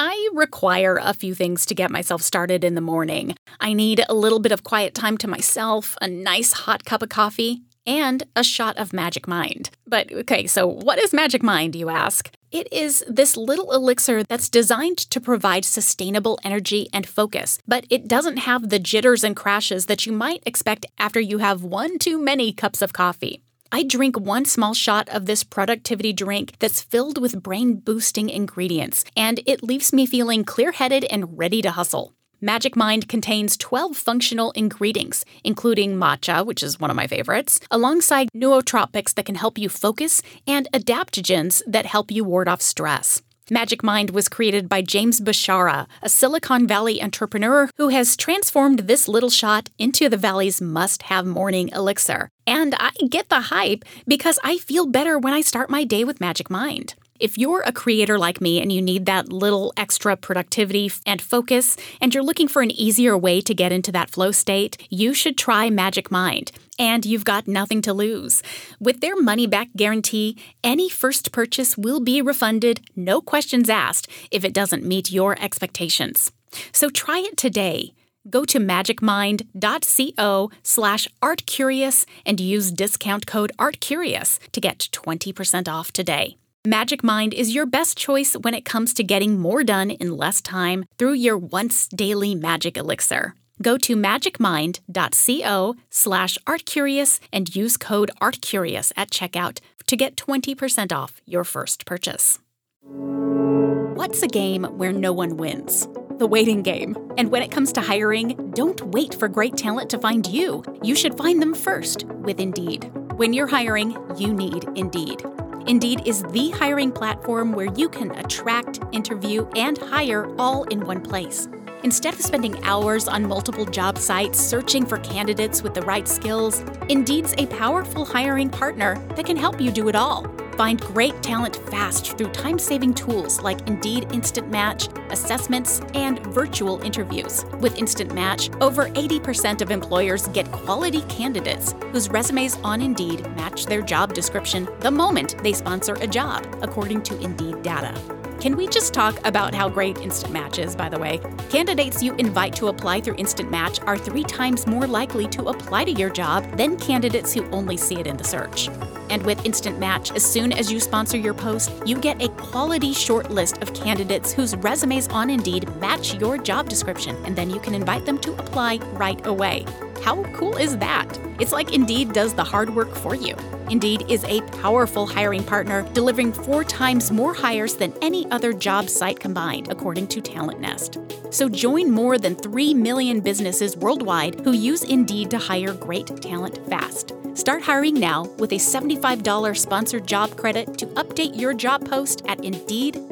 I 0.00 0.28
require 0.32 1.00
a 1.02 1.12
few 1.12 1.34
things 1.34 1.66
to 1.66 1.74
get 1.74 1.90
myself 1.90 2.22
started 2.22 2.62
in 2.62 2.76
the 2.76 2.80
morning. 2.80 3.34
I 3.58 3.72
need 3.72 4.04
a 4.08 4.14
little 4.14 4.38
bit 4.38 4.52
of 4.52 4.62
quiet 4.62 4.94
time 4.94 5.18
to 5.18 5.26
myself, 5.26 5.96
a 6.00 6.06
nice 6.06 6.52
hot 6.52 6.84
cup 6.84 7.02
of 7.02 7.08
coffee, 7.08 7.62
and 7.84 8.22
a 8.36 8.44
shot 8.44 8.76
of 8.76 8.92
Magic 8.92 9.26
Mind. 9.26 9.70
But 9.88 10.12
okay, 10.12 10.46
so 10.46 10.68
what 10.68 11.00
is 11.00 11.12
Magic 11.12 11.42
Mind, 11.42 11.74
you 11.74 11.88
ask? 11.88 12.30
It 12.52 12.72
is 12.72 13.04
this 13.08 13.36
little 13.36 13.72
elixir 13.72 14.22
that's 14.22 14.48
designed 14.48 14.98
to 14.98 15.20
provide 15.20 15.64
sustainable 15.64 16.38
energy 16.44 16.88
and 16.92 17.04
focus, 17.04 17.58
but 17.66 17.84
it 17.90 18.06
doesn't 18.06 18.36
have 18.36 18.68
the 18.68 18.78
jitters 18.78 19.24
and 19.24 19.34
crashes 19.34 19.86
that 19.86 20.06
you 20.06 20.12
might 20.12 20.44
expect 20.46 20.86
after 20.98 21.18
you 21.18 21.38
have 21.38 21.64
one 21.64 21.98
too 21.98 22.20
many 22.20 22.52
cups 22.52 22.82
of 22.82 22.92
coffee. 22.92 23.42
I 23.70 23.82
drink 23.82 24.18
one 24.18 24.46
small 24.46 24.72
shot 24.72 25.10
of 25.10 25.26
this 25.26 25.44
productivity 25.44 26.14
drink 26.14 26.54
that's 26.58 26.80
filled 26.80 27.20
with 27.20 27.42
brain 27.42 27.76
boosting 27.76 28.30
ingredients, 28.30 29.04
and 29.14 29.40
it 29.44 29.62
leaves 29.62 29.92
me 29.92 30.06
feeling 30.06 30.42
clear 30.42 30.72
headed 30.72 31.04
and 31.10 31.36
ready 31.36 31.60
to 31.60 31.72
hustle. 31.72 32.14
Magic 32.40 32.76
Mind 32.76 33.08
contains 33.08 33.56
12 33.56 33.96
functional 33.96 34.52
ingredients, 34.52 35.24
including 35.44 35.96
matcha, 35.96 36.46
which 36.46 36.62
is 36.62 36.80
one 36.80 36.88
of 36.88 36.96
my 36.96 37.06
favorites, 37.06 37.60
alongside 37.70 38.30
nootropics 38.34 39.12
that 39.14 39.26
can 39.26 39.34
help 39.34 39.58
you 39.58 39.68
focus 39.68 40.22
and 40.46 40.66
adaptogens 40.72 41.60
that 41.66 41.84
help 41.84 42.10
you 42.10 42.24
ward 42.24 42.48
off 42.48 42.62
stress. 42.62 43.20
Magic 43.50 43.82
Mind 43.82 44.10
was 44.10 44.28
created 44.28 44.68
by 44.68 44.82
James 44.82 45.20
Beshara, 45.20 45.86
a 46.02 46.08
Silicon 46.08 46.66
Valley 46.66 47.02
entrepreneur 47.02 47.70
who 47.76 47.88
has 47.88 48.16
transformed 48.16 48.80
this 48.80 49.08
little 49.08 49.30
shot 49.30 49.70
into 49.78 50.08
the 50.08 50.16
Valley's 50.16 50.60
must 50.60 51.04
have 51.04 51.24
morning 51.24 51.70
elixir. 51.70 52.28
And 52.46 52.74
I 52.78 52.90
get 53.08 53.28
the 53.30 53.40
hype 53.40 53.84
because 54.06 54.38
I 54.44 54.58
feel 54.58 54.86
better 54.86 55.18
when 55.18 55.32
I 55.32 55.40
start 55.40 55.70
my 55.70 55.84
day 55.84 56.04
with 56.04 56.20
Magic 56.20 56.50
Mind. 56.50 56.94
If 57.20 57.36
you're 57.36 57.62
a 57.62 57.72
creator 57.72 58.16
like 58.16 58.40
me 58.40 58.60
and 58.60 58.70
you 58.70 58.80
need 58.80 59.06
that 59.06 59.32
little 59.32 59.72
extra 59.76 60.16
productivity 60.16 60.92
and 61.04 61.20
focus, 61.20 61.76
and 62.00 62.14
you're 62.14 62.22
looking 62.22 62.46
for 62.46 62.62
an 62.62 62.70
easier 62.70 63.18
way 63.18 63.40
to 63.40 63.54
get 63.54 63.72
into 63.72 63.90
that 63.92 64.10
flow 64.10 64.30
state, 64.30 64.76
you 64.88 65.14
should 65.14 65.36
try 65.36 65.68
Magic 65.68 66.12
Mind. 66.12 66.52
And 66.78 67.04
you've 67.04 67.24
got 67.24 67.48
nothing 67.48 67.82
to 67.82 67.92
lose. 67.92 68.40
With 68.78 69.00
their 69.00 69.16
money 69.20 69.48
back 69.48 69.68
guarantee, 69.76 70.36
any 70.62 70.88
first 70.88 71.32
purchase 71.32 71.76
will 71.76 71.98
be 71.98 72.22
refunded, 72.22 72.82
no 72.94 73.20
questions 73.20 73.68
asked, 73.68 74.06
if 74.30 74.44
it 74.44 74.54
doesn't 74.54 74.84
meet 74.84 75.10
your 75.10 75.36
expectations. 75.40 76.30
So 76.70 76.88
try 76.88 77.18
it 77.18 77.36
today. 77.36 77.94
Go 78.30 78.44
to 78.44 78.60
magicmind.co 78.60 80.50
slash 80.62 81.08
artcurious 81.20 82.06
and 82.24 82.38
use 82.38 82.70
discount 82.70 83.26
code 83.26 83.50
artcurious 83.58 84.38
to 84.52 84.60
get 84.60 84.88
20% 84.92 85.66
off 85.66 85.92
today. 85.92 86.36
Magic 86.66 87.04
Mind 87.04 87.32
is 87.34 87.54
your 87.54 87.66
best 87.66 87.96
choice 87.96 88.34
when 88.34 88.52
it 88.52 88.64
comes 88.64 88.92
to 88.94 89.04
getting 89.04 89.38
more 89.38 89.62
done 89.62 89.92
in 89.92 90.16
less 90.16 90.40
time 90.42 90.84
through 90.98 91.12
your 91.12 91.38
once 91.38 91.86
daily 91.86 92.34
magic 92.34 92.76
elixir. 92.76 93.34
Go 93.62 93.78
to 93.78 93.94
magicmind.co 93.94 95.74
slash 95.90 96.38
artcurious 96.46 97.20
and 97.32 97.54
use 97.54 97.76
code 97.76 98.10
artcurious 98.20 98.92
at 98.96 99.10
checkout 99.10 99.60
to 99.86 99.96
get 99.96 100.16
20% 100.16 100.92
off 100.92 101.20
your 101.24 101.44
first 101.44 101.86
purchase. 101.86 102.40
What's 102.82 104.22
a 104.22 104.28
game 104.28 104.64
where 104.64 104.92
no 104.92 105.12
one 105.12 105.36
wins? 105.36 105.88
The 106.18 106.26
waiting 106.26 106.62
game. 106.62 106.96
And 107.16 107.30
when 107.30 107.42
it 107.42 107.52
comes 107.52 107.72
to 107.74 107.80
hiring, 107.80 108.50
don't 108.50 108.80
wait 108.88 109.14
for 109.14 109.28
great 109.28 109.56
talent 109.56 109.90
to 109.90 109.98
find 109.98 110.26
you. 110.26 110.64
You 110.82 110.96
should 110.96 111.16
find 111.16 111.40
them 111.40 111.54
first 111.54 112.04
with 112.04 112.40
Indeed. 112.40 112.90
When 113.14 113.32
you're 113.32 113.46
hiring, 113.46 113.96
you 114.16 114.34
need 114.34 114.64
Indeed. 114.74 115.22
Indeed 115.68 116.00
is 116.06 116.22
the 116.22 116.48
hiring 116.48 116.90
platform 116.90 117.52
where 117.52 117.70
you 117.74 117.90
can 117.90 118.10
attract, 118.12 118.80
interview, 118.92 119.46
and 119.54 119.76
hire 119.76 120.34
all 120.38 120.64
in 120.64 120.80
one 120.86 121.02
place. 121.02 121.46
Instead 121.84 122.14
of 122.14 122.20
spending 122.20 122.62
hours 122.64 123.06
on 123.06 123.26
multiple 123.26 123.64
job 123.64 123.98
sites 123.98 124.40
searching 124.40 124.84
for 124.84 124.98
candidates 124.98 125.62
with 125.62 125.74
the 125.74 125.82
right 125.82 126.08
skills, 126.08 126.64
Indeed's 126.88 127.34
a 127.38 127.46
powerful 127.46 128.04
hiring 128.04 128.50
partner 128.50 128.96
that 129.14 129.24
can 129.24 129.36
help 129.36 129.60
you 129.60 129.70
do 129.70 129.88
it 129.88 129.94
all. 129.94 130.26
Find 130.56 130.80
great 130.80 131.22
talent 131.22 131.54
fast 131.70 132.18
through 132.18 132.32
time 132.32 132.58
saving 132.58 132.94
tools 132.94 133.40
like 133.42 133.68
Indeed 133.68 134.12
Instant 134.12 134.50
Match, 134.50 134.88
assessments, 135.10 135.80
and 135.94 136.18
virtual 136.26 136.80
interviews. 136.82 137.44
With 137.60 137.78
Instant 137.78 138.12
Match, 138.12 138.50
over 138.60 138.86
80% 138.86 139.62
of 139.62 139.70
employers 139.70 140.26
get 140.28 140.50
quality 140.50 141.02
candidates 141.02 141.76
whose 141.92 142.10
resumes 142.10 142.56
on 142.64 142.82
Indeed 142.82 143.24
match 143.36 143.66
their 143.66 143.82
job 143.82 144.14
description 144.14 144.68
the 144.80 144.90
moment 144.90 145.40
they 145.44 145.52
sponsor 145.52 145.94
a 145.94 146.08
job, 146.08 146.44
according 146.60 147.02
to 147.04 147.20
Indeed 147.20 147.62
data. 147.62 147.94
Can 148.40 148.56
we 148.56 148.68
just 148.68 148.94
talk 148.94 149.18
about 149.26 149.52
how 149.52 149.68
great 149.68 149.98
Instant 149.98 150.32
Match 150.32 150.60
is, 150.60 150.76
by 150.76 150.88
the 150.88 150.98
way? 150.98 151.20
Candidates 151.50 152.04
you 152.04 152.14
invite 152.14 152.54
to 152.56 152.68
apply 152.68 153.00
through 153.00 153.16
Instant 153.16 153.50
Match 153.50 153.80
are 153.80 153.98
three 153.98 154.22
times 154.22 154.64
more 154.64 154.86
likely 154.86 155.26
to 155.26 155.46
apply 155.46 155.82
to 155.82 155.90
your 155.90 156.08
job 156.08 156.56
than 156.56 156.76
candidates 156.76 157.34
who 157.34 157.50
only 157.50 157.76
see 157.76 157.96
it 157.96 158.06
in 158.06 158.16
the 158.16 158.22
search. 158.22 158.68
And 159.10 159.26
with 159.26 159.44
Instant 159.44 159.80
Match, 159.80 160.12
as 160.12 160.24
soon 160.24 160.52
as 160.52 160.70
you 160.70 160.78
sponsor 160.78 161.16
your 161.16 161.34
post, 161.34 161.72
you 161.84 161.98
get 161.98 162.22
a 162.22 162.28
quality 162.28 162.92
short 162.92 163.28
list 163.28 163.58
of 163.58 163.74
candidates 163.74 164.32
whose 164.32 164.54
resumes 164.58 165.08
on 165.08 165.30
Indeed 165.30 165.68
match 165.76 166.14
your 166.14 166.38
job 166.38 166.68
description, 166.68 167.16
and 167.24 167.34
then 167.34 167.50
you 167.50 167.58
can 167.58 167.74
invite 167.74 168.06
them 168.06 168.18
to 168.18 168.34
apply 168.34 168.76
right 168.92 169.26
away. 169.26 169.66
How 170.08 170.22
cool 170.32 170.56
is 170.56 170.78
that? 170.78 171.18
It's 171.38 171.52
like 171.52 171.74
Indeed 171.74 172.14
does 172.14 172.32
the 172.32 172.42
hard 172.42 172.74
work 172.74 172.94
for 172.94 173.14
you. 173.14 173.36
Indeed 173.68 174.06
is 174.08 174.24
a 174.24 174.40
powerful 174.62 175.06
hiring 175.06 175.44
partner, 175.44 175.82
delivering 175.92 176.32
four 176.32 176.64
times 176.64 177.10
more 177.10 177.34
hires 177.34 177.74
than 177.74 177.92
any 178.00 178.24
other 178.30 178.54
job 178.54 178.88
site 178.88 179.20
combined, 179.20 179.70
according 179.70 180.06
to 180.06 180.22
TalentNest. 180.22 181.34
So 181.34 181.46
join 181.46 181.90
more 181.90 182.16
than 182.16 182.36
3 182.36 182.72
million 182.72 183.20
businesses 183.20 183.76
worldwide 183.76 184.40
who 184.40 184.52
use 184.52 184.82
Indeed 184.82 185.28
to 185.30 185.36
hire 185.36 185.74
great 185.74 186.06
talent 186.22 186.58
fast. 186.70 187.12
Start 187.34 187.62
hiring 187.62 188.00
now 188.00 188.22
with 188.38 188.52
a 188.52 188.54
$75 188.54 189.58
sponsored 189.58 190.06
job 190.06 190.38
credit 190.38 190.78
to 190.78 190.86
update 190.86 191.38
your 191.38 191.52
job 191.52 191.86
post 191.86 192.22
at 192.28 192.42
indeed.com 192.42 193.07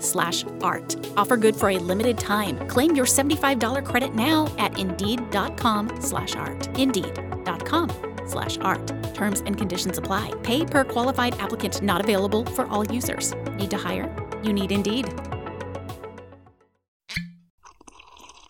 slash 0.00 0.44
art. 0.62 0.96
Offer 1.16 1.36
good 1.36 1.56
for 1.56 1.70
a 1.70 1.78
limited 1.78 2.18
time. 2.18 2.58
Claim 2.68 2.96
your 2.96 3.06
$75 3.06 3.84
credit 3.84 4.14
now 4.14 4.52
at 4.58 4.78
indeed.com 4.78 6.00
slash 6.00 6.36
art. 6.36 6.66
Indeed.com 6.78 7.90
slash 8.26 8.58
art. 8.58 8.86
Terms 9.14 9.40
and 9.46 9.56
conditions 9.56 9.98
apply. 9.98 10.32
Pay 10.42 10.64
per 10.64 10.84
qualified 10.84 11.38
applicant 11.38 11.82
not 11.82 12.00
available 12.02 12.44
for 12.46 12.66
all 12.66 12.84
users. 12.86 13.34
Need 13.56 13.70
to 13.70 13.76
hire? 13.76 14.14
You 14.42 14.52
need 14.52 14.72
Indeed. 14.72 15.12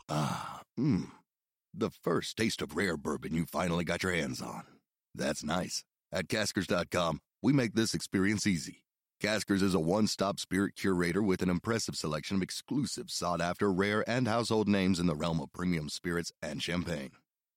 Ah, 0.08 0.62
mmm. 0.78 1.06
The 1.72 1.90
first 1.90 2.36
taste 2.36 2.62
of 2.62 2.76
rare 2.76 2.96
bourbon 2.96 3.34
you 3.34 3.46
finally 3.46 3.84
got 3.84 4.02
your 4.02 4.12
hands 4.12 4.42
on. 4.42 4.64
That's 5.14 5.44
nice. 5.44 5.84
At 6.12 6.28
Caskers.com, 6.28 7.20
we 7.42 7.52
make 7.52 7.74
this 7.74 7.94
experience 7.94 8.46
easy. 8.46 8.82
Caskers 9.20 9.60
is 9.60 9.74
a 9.74 9.80
one 9.80 10.06
stop 10.06 10.40
spirit 10.40 10.74
curator 10.76 11.22
with 11.22 11.42
an 11.42 11.50
impressive 11.50 11.94
selection 11.94 12.36
of 12.36 12.42
exclusive, 12.42 13.10
sought 13.10 13.42
after, 13.42 13.70
rare, 13.70 14.02
and 14.08 14.26
household 14.26 14.66
names 14.66 14.98
in 14.98 15.06
the 15.06 15.14
realm 15.14 15.40
of 15.40 15.52
premium 15.52 15.90
spirits 15.90 16.32
and 16.42 16.62
champagne. 16.62 17.10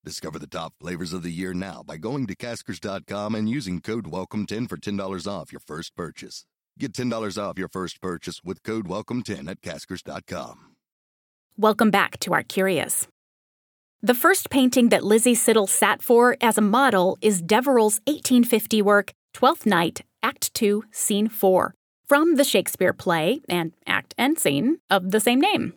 Discover 0.03 0.39
the 0.39 0.47
top 0.47 0.73
flavors 0.81 1.13
of 1.13 1.23
the 1.23 1.31
year 1.31 1.53
now 1.53 1.81
by 1.81 1.95
going 1.95 2.27
to 2.27 2.35
Caskers.com 2.35 3.33
and 3.33 3.49
using 3.49 3.79
code 3.79 4.07
WELCOME10 4.07 4.67
for 4.67 4.75
$10 4.75 5.25
off 5.25 5.53
your 5.53 5.61
first 5.61 5.95
purchase. 5.95 6.43
Get 6.77 6.91
$10 6.91 7.41
off 7.41 7.57
your 7.57 7.69
first 7.69 8.01
purchase 8.01 8.43
with 8.43 8.61
code 8.63 8.89
WELCOME10 8.89 9.49
at 9.49 9.61
Caskers.com. 9.61 10.75
Welcome 11.57 11.91
back 11.91 12.19
to 12.19 12.33
Art 12.33 12.49
Curious. 12.49 13.07
The 14.01 14.15
first 14.15 14.49
painting 14.49 14.89
that 14.89 15.05
Lizzie 15.05 15.33
Siddal 15.33 15.69
sat 15.69 16.01
for 16.01 16.35
as 16.41 16.57
a 16.57 16.61
model 16.61 17.17
is 17.21 17.41
Deverell's 17.41 18.01
1850 18.05 18.81
work, 18.81 19.13
Twelfth 19.33 19.65
Night, 19.65 20.01
Act 20.23 20.53
2, 20.53 20.85
Scene 20.89 21.27
4, 21.27 21.75
from 22.07 22.35
the 22.35 22.45
Shakespeare 22.45 22.93
play 22.93 23.41
and 23.49 23.73
act 23.85 24.15
and 24.17 24.39
scene 24.39 24.77
of 24.89 25.11
the 25.11 25.19
same 25.19 25.41
name. 25.41 25.73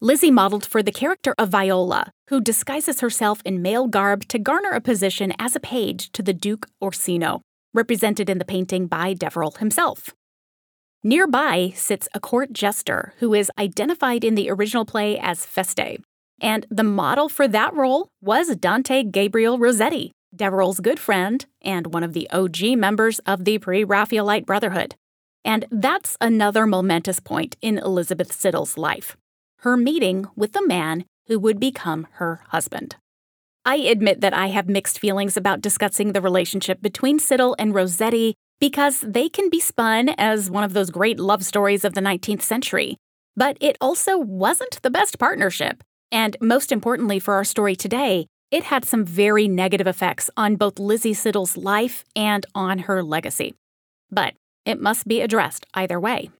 Lizzie 0.00 0.30
modeled 0.30 0.64
for 0.64 0.82
the 0.82 0.92
character 0.92 1.34
of 1.38 1.48
Viola, 1.48 2.12
who 2.28 2.40
disguises 2.40 3.00
herself 3.00 3.42
in 3.44 3.62
male 3.62 3.88
garb 3.88 4.28
to 4.28 4.38
garner 4.38 4.70
a 4.70 4.80
position 4.80 5.32
as 5.38 5.56
a 5.56 5.60
page 5.60 6.12
to 6.12 6.22
the 6.22 6.32
Duke 6.32 6.66
Orsino, 6.80 7.40
represented 7.72 8.30
in 8.30 8.38
the 8.38 8.44
painting 8.44 8.86
by 8.86 9.12
Deverell 9.12 9.52
himself. 9.52 10.10
Nearby 11.02 11.72
sits 11.74 12.08
a 12.14 12.20
court 12.20 12.52
jester 12.52 13.14
who 13.18 13.34
is 13.34 13.50
identified 13.58 14.22
in 14.22 14.36
the 14.36 14.50
original 14.50 14.84
play 14.84 15.18
as 15.18 15.44
Feste, 15.44 15.98
and 16.40 16.66
the 16.70 16.84
model 16.84 17.28
for 17.28 17.48
that 17.48 17.74
role 17.74 18.08
was 18.22 18.54
Dante 18.56 19.02
Gabriel 19.02 19.58
Rossetti, 19.58 20.12
Deverell's 20.34 20.80
good 20.80 20.98
friend 20.98 21.44
and 21.62 21.92
one 21.92 22.02
of 22.02 22.12
the 22.12 22.28
OG 22.30 22.76
members 22.76 23.18
of 23.20 23.44
the 23.44 23.58
Pre 23.58 23.84
Raphaelite 23.84 24.46
Brotherhood. 24.46 24.94
And 25.44 25.66
that's 25.70 26.16
another 26.20 26.66
momentous 26.66 27.20
point 27.20 27.56
in 27.60 27.78
Elizabeth 27.78 28.32
Siddal's 28.32 28.76
life 28.76 29.16
her 29.58 29.76
meeting 29.78 30.26
with 30.36 30.52
the 30.52 30.66
man 30.66 31.06
who 31.26 31.38
would 31.38 31.58
become 31.58 32.06
her 32.12 32.42
husband. 32.48 32.96
I 33.64 33.76
admit 33.76 34.20
that 34.20 34.34
I 34.34 34.48
have 34.48 34.68
mixed 34.68 34.98
feelings 34.98 35.38
about 35.38 35.62
discussing 35.62 36.12
the 36.12 36.20
relationship 36.20 36.82
between 36.82 37.18
Siddal 37.18 37.54
and 37.58 37.74
Rossetti 37.74 38.34
because 38.60 39.00
they 39.00 39.30
can 39.30 39.48
be 39.48 39.60
spun 39.60 40.10
as 40.18 40.50
one 40.50 40.64
of 40.64 40.74
those 40.74 40.90
great 40.90 41.18
love 41.18 41.42
stories 41.42 41.82
of 41.82 41.94
the 41.94 42.02
19th 42.02 42.42
century. 42.42 42.98
But 43.36 43.56
it 43.58 43.78
also 43.80 44.18
wasn't 44.18 44.82
the 44.82 44.90
best 44.90 45.18
partnership. 45.18 45.82
And 46.12 46.36
most 46.42 46.70
importantly 46.70 47.18
for 47.18 47.34
our 47.34 47.44
story 47.44 47.74
today, 47.74 48.26
it 48.50 48.64
had 48.64 48.84
some 48.84 49.04
very 49.04 49.48
negative 49.48 49.86
effects 49.86 50.30
on 50.36 50.56
both 50.56 50.78
Lizzie 50.78 51.14
Siddal's 51.14 51.56
life 51.56 52.04
and 52.14 52.46
on 52.54 52.80
her 52.80 53.02
legacy. 53.02 53.54
But 54.10 54.34
it 54.64 54.80
must 54.80 55.08
be 55.08 55.20
addressed 55.20 55.66
either 55.74 55.98
way. 55.98 56.30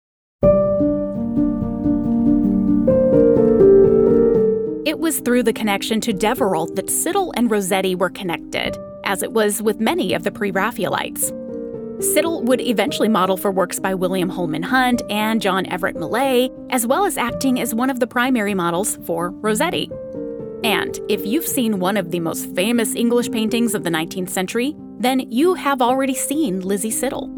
It 4.87 4.99
was 4.99 5.21
through 5.21 5.43
the 5.43 5.53
connection 5.53 6.01
to 6.03 6.13
Deverell 6.13 6.67
that 6.75 6.87
Siddal 6.87 7.33
and 7.37 7.51
Rossetti 7.51 7.95
were 7.95 8.11
connected, 8.11 8.79
as 9.05 9.23
it 9.23 9.33
was 9.33 9.61
with 9.63 9.81
many 9.81 10.15
of 10.15 10.23
the 10.23 10.31
pre 10.31 10.51
Raphaelites. 10.51 11.33
Siddal 11.99 12.43
would 12.45 12.61
eventually 12.61 13.09
model 13.09 13.37
for 13.37 13.51
works 13.51 13.79
by 13.79 13.95
William 13.95 14.29
Holman 14.29 14.63
Hunt 14.63 15.01
and 15.09 15.41
John 15.41 15.65
Everett 15.67 15.97
Millais, 15.97 16.51
as 16.71 16.87
well 16.87 17.07
as 17.07 17.17
acting 17.17 17.61
as 17.61 17.75
one 17.75 17.89
of 17.89 18.01
the 18.01 18.07
primary 18.07 18.53
models 18.55 18.99
for 19.05 19.31
Rossetti. 19.31 19.91
And 20.65 20.99
if 21.11 21.27
you've 21.27 21.47
seen 21.47 21.79
one 21.79 21.99
of 21.99 22.11
the 22.11 22.21
most 22.21 22.47
famous 22.55 22.95
English 22.95 23.31
paintings 23.31 23.75
of 23.75 23.85
the 23.85 23.91
19th 23.91 24.31
century, 24.31 24.75
then 24.99 25.31
you 25.31 25.53
have 25.53 25.83
already 25.83 26.15
seen 26.15 26.61
Lizzie 26.61 26.91
Siddal. 26.91 27.31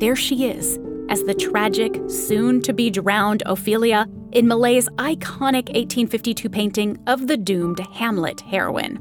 There 0.00 0.16
she 0.16 0.48
is, 0.48 0.80
as 1.08 1.22
the 1.22 1.34
tragic, 1.34 1.96
soon 2.08 2.60
to 2.62 2.72
be 2.72 2.90
drowned 2.90 3.44
Ophelia 3.46 4.08
in 4.32 4.48
Millais' 4.48 4.88
iconic 4.96 5.68
1852 5.72 6.48
painting 6.48 6.98
of 7.06 7.28
the 7.28 7.36
doomed 7.36 7.78
Hamlet 7.92 8.40
heroine. 8.40 8.98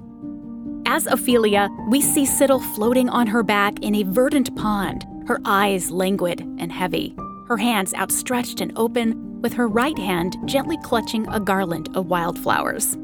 As 0.86 1.08
Ophelia, 1.08 1.68
we 1.90 2.00
see 2.00 2.26
Siddal 2.26 2.62
floating 2.76 3.10
on 3.10 3.26
her 3.26 3.42
back 3.42 3.80
in 3.82 3.96
a 3.96 4.04
verdant 4.04 4.56
pond, 4.56 5.04
her 5.28 5.42
eyes 5.46 5.90
languid 5.90 6.42
and 6.60 6.72
heavy, 6.72 7.16
her 7.48 7.58
hands 7.58 7.96
outstretched 7.96 8.62
and 8.62 8.72
open, 8.76 9.42
with 9.42 9.54
her 9.54 9.68
right 9.68 9.98
hand 9.98 10.38
gently 10.46 10.78
clutching 10.84 11.28
a 11.30 11.40
garland 11.40 11.90
of 11.96 12.06
wildflowers. 12.06 12.98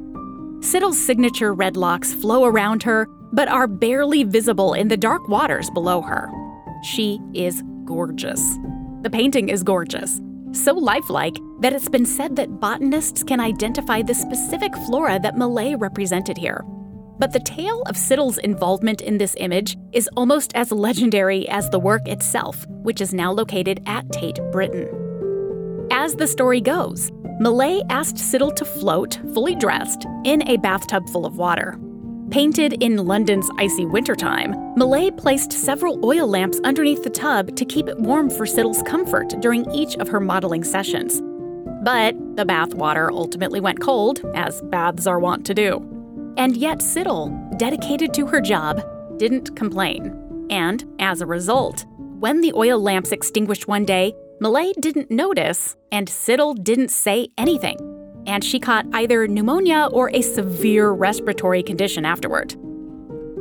Siddal's 0.62 1.00
signature 1.04 1.54
red 1.54 1.78
locks 1.78 2.14
flow 2.14 2.44
around 2.44 2.84
her, 2.84 3.08
but 3.32 3.48
are 3.48 3.68
barely 3.68 4.24
visible 4.24 4.74
in 4.74 4.90
the 4.90 4.98
dark 4.98 5.28
waters 5.30 5.70
below 5.70 6.02
her. 6.02 6.30
She 6.84 7.20
is 7.34 7.64
gorgeous. 7.86 8.58
The 9.02 9.10
painting 9.10 9.48
is 9.48 9.64
gorgeous, 9.64 10.20
so 10.52 10.74
lifelike 10.74 11.38
that 11.62 11.72
it's 11.72 11.88
been 11.88 12.06
said 12.06 12.36
that 12.36 12.60
botanists 12.60 13.24
can 13.24 13.40
identify 13.40 14.02
the 14.02 14.14
specific 14.14 14.76
flora 14.86 15.18
that 15.20 15.38
Millais 15.38 15.76
represented 15.76 16.38
here. 16.38 16.66
But 17.20 17.32
the 17.32 17.40
tale 17.40 17.82
of 17.84 17.96
Siddal's 17.96 18.38
involvement 18.38 19.02
in 19.02 19.18
this 19.18 19.36
image 19.40 19.78
is 19.94 20.10
almost 20.18 20.54
as 20.56 20.72
legendary 20.72 21.48
as 21.48 21.70
the 21.70 21.80
work 21.80 22.08
itself, 22.08 22.66
which 22.68 23.00
is 23.00 23.14
now 23.14 23.32
located 23.32 23.82
at 23.86 24.12
Tate 24.12 24.40
Britain. 24.52 24.90
As 25.92 26.16
the 26.16 26.28
story 26.28 26.62
goes, 26.62 27.12
Millais 27.40 27.82
asked 27.90 28.18
Siddal 28.18 28.54
to 28.58 28.66
float, 28.66 29.18
fully 29.34 29.56
dressed, 29.56 30.06
in 30.26 30.46
a 30.50 30.58
bathtub 30.58 31.08
full 31.08 31.26
of 31.26 31.38
water. 31.38 31.80
Painted 32.32 32.84
in 32.84 32.98
London's 32.98 33.50
icy 33.58 33.86
wintertime, 33.86 34.54
Millais 34.76 35.12
placed 35.12 35.54
several 35.54 36.04
oil 36.04 36.28
lamps 36.28 36.60
underneath 36.66 37.02
the 37.02 37.10
tub 37.10 37.56
to 37.56 37.64
keep 37.64 37.88
it 37.88 37.98
warm 37.98 38.30
for 38.30 38.46
Siddal's 38.46 38.84
comfort 38.84 39.30
during 39.40 39.72
each 39.72 39.96
of 40.00 40.10
her 40.10 40.20
modeling 40.20 40.66
sessions. 40.66 41.22
But 41.82 42.14
the 42.36 42.44
bath 42.44 42.74
water 42.74 43.10
ultimately 43.10 43.62
went 43.62 43.80
cold, 43.80 44.20
as 44.36 44.62
baths 44.64 45.08
are 45.08 45.20
wont 45.22 45.46
to 45.46 45.54
do. 45.54 45.78
And 46.36 46.58
yet 46.58 46.80
Siddal, 46.80 47.58
dedicated 47.58 48.14
to 48.16 48.28
her 48.28 48.42
job, 48.42 48.82
didn't 49.18 49.56
complain. 49.56 50.48
And, 50.50 50.84
as 51.00 51.22
a 51.22 51.26
result, 51.26 51.86
when 52.20 52.42
the 52.42 52.52
oil 52.54 52.82
lamps 52.82 53.14
extinguished 53.14 53.70
one 53.70 53.86
day, 53.86 54.14
Millais 54.42 54.72
didn't 54.80 55.12
notice, 55.12 55.76
and 55.92 56.08
Siddal 56.08 56.64
didn't 56.64 56.92
say 56.92 57.28
anything. 57.38 57.78
And 58.26 58.42
she 58.42 58.58
caught 58.58 58.86
either 58.94 59.28
pneumonia 59.28 59.90
or 59.92 60.10
a 60.14 60.22
severe 60.22 60.92
respiratory 60.92 61.62
condition 61.62 62.06
afterward. 62.06 62.56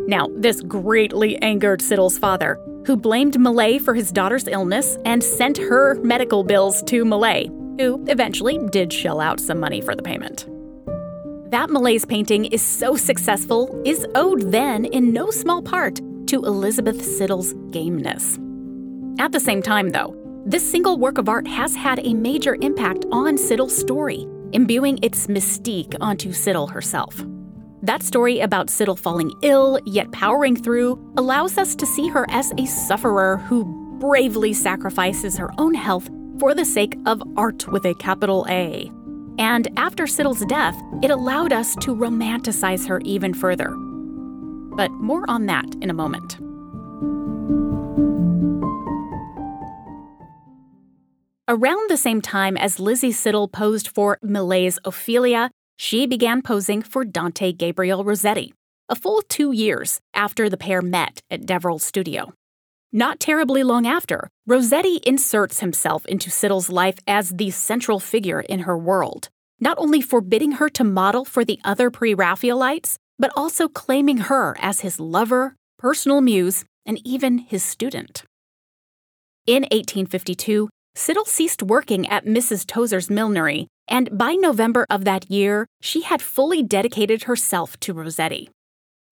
Now, 0.08 0.26
this 0.34 0.60
greatly 0.60 1.36
angered 1.40 1.80
Siddal's 1.80 2.18
father, 2.18 2.58
who 2.84 2.96
blamed 2.96 3.38
Millais 3.38 3.78
for 3.78 3.94
his 3.94 4.10
daughter's 4.10 4.48
illness 4.48 4.98
and 5.04 5.22
sent 5.22 5.56
her 5.58 5.94
medical 6.02 6.42
bills 6.42 6.82
to 6.84 7.04
Millais, 7.04 7.46
who 7.78 8.04
eventually 8.08 8.58
did 8.70 8.92
shell 8.92 9.20
out 9.20 9.38
some 9.38 9.60
money 9.60 9.80
for 9.80 9.94
the 9.94 10.02
payment. 10.02 10.46
That 11.52 11.70
Millais's 11.70 12.06
painting 12.06 12.46
is 12.46 12.60
so 12.60 12.96
successful 12.96 13.80
is 13.84 14.04
owed 14.16 14.50
then 14.50 14.84
in 14.86 15.12
no 15.12 15.30
small 15.30 15.62
part 15.62 16.00
to 16.26 16.42
Elizabeth 16.42 17.00
Siddal's 17.00 17.54
gameness. 17.70 18.38
At 19.20 19.32
the 19.32 19.40
same 19.40 19.62
time, 19.62 19.90
though, 19.90 20.14
this 20.48 20.68
single 20.68 20.96
work 20.96 21.18
of 21.18 21.28
art 21.28 21.46
has 21.46 21.76
had 21.76 22.00
a 22.06 22.14
major 22.14 22.56
impact 22.62 23.04
on 23.12 23.36
Siddal's 23.36 23.76
story, 23.76 24.26
imbuing 24.52 24.98
its 25.02 25.26
mystique 25.26 25.94
onto 26.00 26.30
Siddal 26.30 26.70
herself. 26.70 27.22
That 27.82 28.02
story 28.02 28.40
about 28.40 28.68
Siddal 28.68 28.98
falling 28.98 29.30
ill, 29.42 29.78
yet 29.84 30.10
powering 30.10 30.56
through, 30.56 30.98
allows 31.18 31.58
us 31.58 31.74
to 31.76 31.84
see 31.84 32.08
her 32.08 32.24
as 32.30 32.50
a 32.56 32.64
sufferer 32.64 33.36
who 33.36 33.98
bravely 34.00 34.54
sacrifices 34.54 35.36
her 35.36 35.50
own 35.58 35.74
health 35.74 36.08
for 36.40 36.54
the 36.54 36.64
sake 36.64 36.96
of 37.04 37.22
art 37.36 37.68
with 37.68 37.84
a 37.84 37.94
capital 37.96 38.46
A. 38.48 38.90
And 39.38 39.68
after 39.76 40.04
Siddal's 40.04 40.46
death, 40.46 40.76
it 41.02 41.10
allowed 41.10 41.52
us 41.52 41.76
to 41.76 41.94
romanticize 41.94 42.88
her 42.88 43.02
even 43.04 43.34
further. 43.34 43.68
But 44.76 44.90
more 44.92 45.28
on 45.28 45.44
that 45.44 45.66
in 45.82 45.90
a 45.90 45.94
moment. 45.94 46.38
Around 51.50 51.88
the 51.88 51.96
same 51.96 52.20
time 52.20 52.58
as 52.58 52.78
Lizzie 52.78 53.08
Siddal 53.10 53.50
posed 53.50 53.88
for 53.88 54.18
Millais's 54.20 54.78
Ophelia, 54.84 55.50
she 55.78 56.06
began 56.06 56.42
posing 56.42 56.82
for 56.82 57.06
Dante 57.06 57.52
Gabriel 57.52 58.04
Rossetti, 58.04 58.52
a 58.90 58.94
full 58.94 59.22
two 59.30 59.52
years 59.52 59.98
after 60.12 60.50
the 60.50 60.58
pair 60.58 60.82
met 60.82 61.22
at 61.30 61.46
Deverell's 61.46 61.84
studio. 61.84 62.34
Not 62.92 63.18
terribly 63.18 63.62
long 63.62 63.86
after, 63.86 64.28
Rossetti 64.46 65.00
inserts 65.06 65.60
himself 65.60 66.04
into 66.04 66.28
Siddal's 66.28 66.68
life 66.68 66.98
as 67.06 67.30
the 67.30 67.50
central 67.50 67.98
figure 67.98 68.42
in 68.42 68.60
her 68.60 68.76
world, 68.76 69.30
not 69.58 69.78
only 69.78 70.02
forbidding 70.02 70.52
her 70.52 70.68
to 70.68 70.84
model 70.84 71.24
for 71.24 71.46
the 71.46 71.58
other 71.64 71.90
pre 71.90 72.12
Raphaelites, 72.12 72.98
but 73.18 73.32
also 73.34 73.68
claiming 73.68 74.18
her 74.18 74.54
as 74.60 74.80
his 74.80 75.00
lover, 75.00 75.56
personal 75.78 76.20
muse, 76.20 76.66
and 76.84 77.00
even 77.06 77.38
his 77.38 77.62
student. 77.62 78.24
In 79.46 79.62
1852, 79.62 80.68
Siddal 80.98 81.28
ceased 81.28 81.62
working 81.62 82.08
at 82.08 82.24
Mrs. 82.24 82.66
Tozer's 82.66 83.08
millinery, 83.08 83.68
and 83.86 84.18
by 84.18 84.32
November 84.32 84.84
of 84.90 85.04
that 85.04 85.30
year, 85.30 85.64
she 85.80 86.02
had 86.02 86.20
fully 86.20 86.60
dedicated 86.60 87.22
herself 87.22 87.78
to 87.78 87.94
Rossetti. 87.94 88.50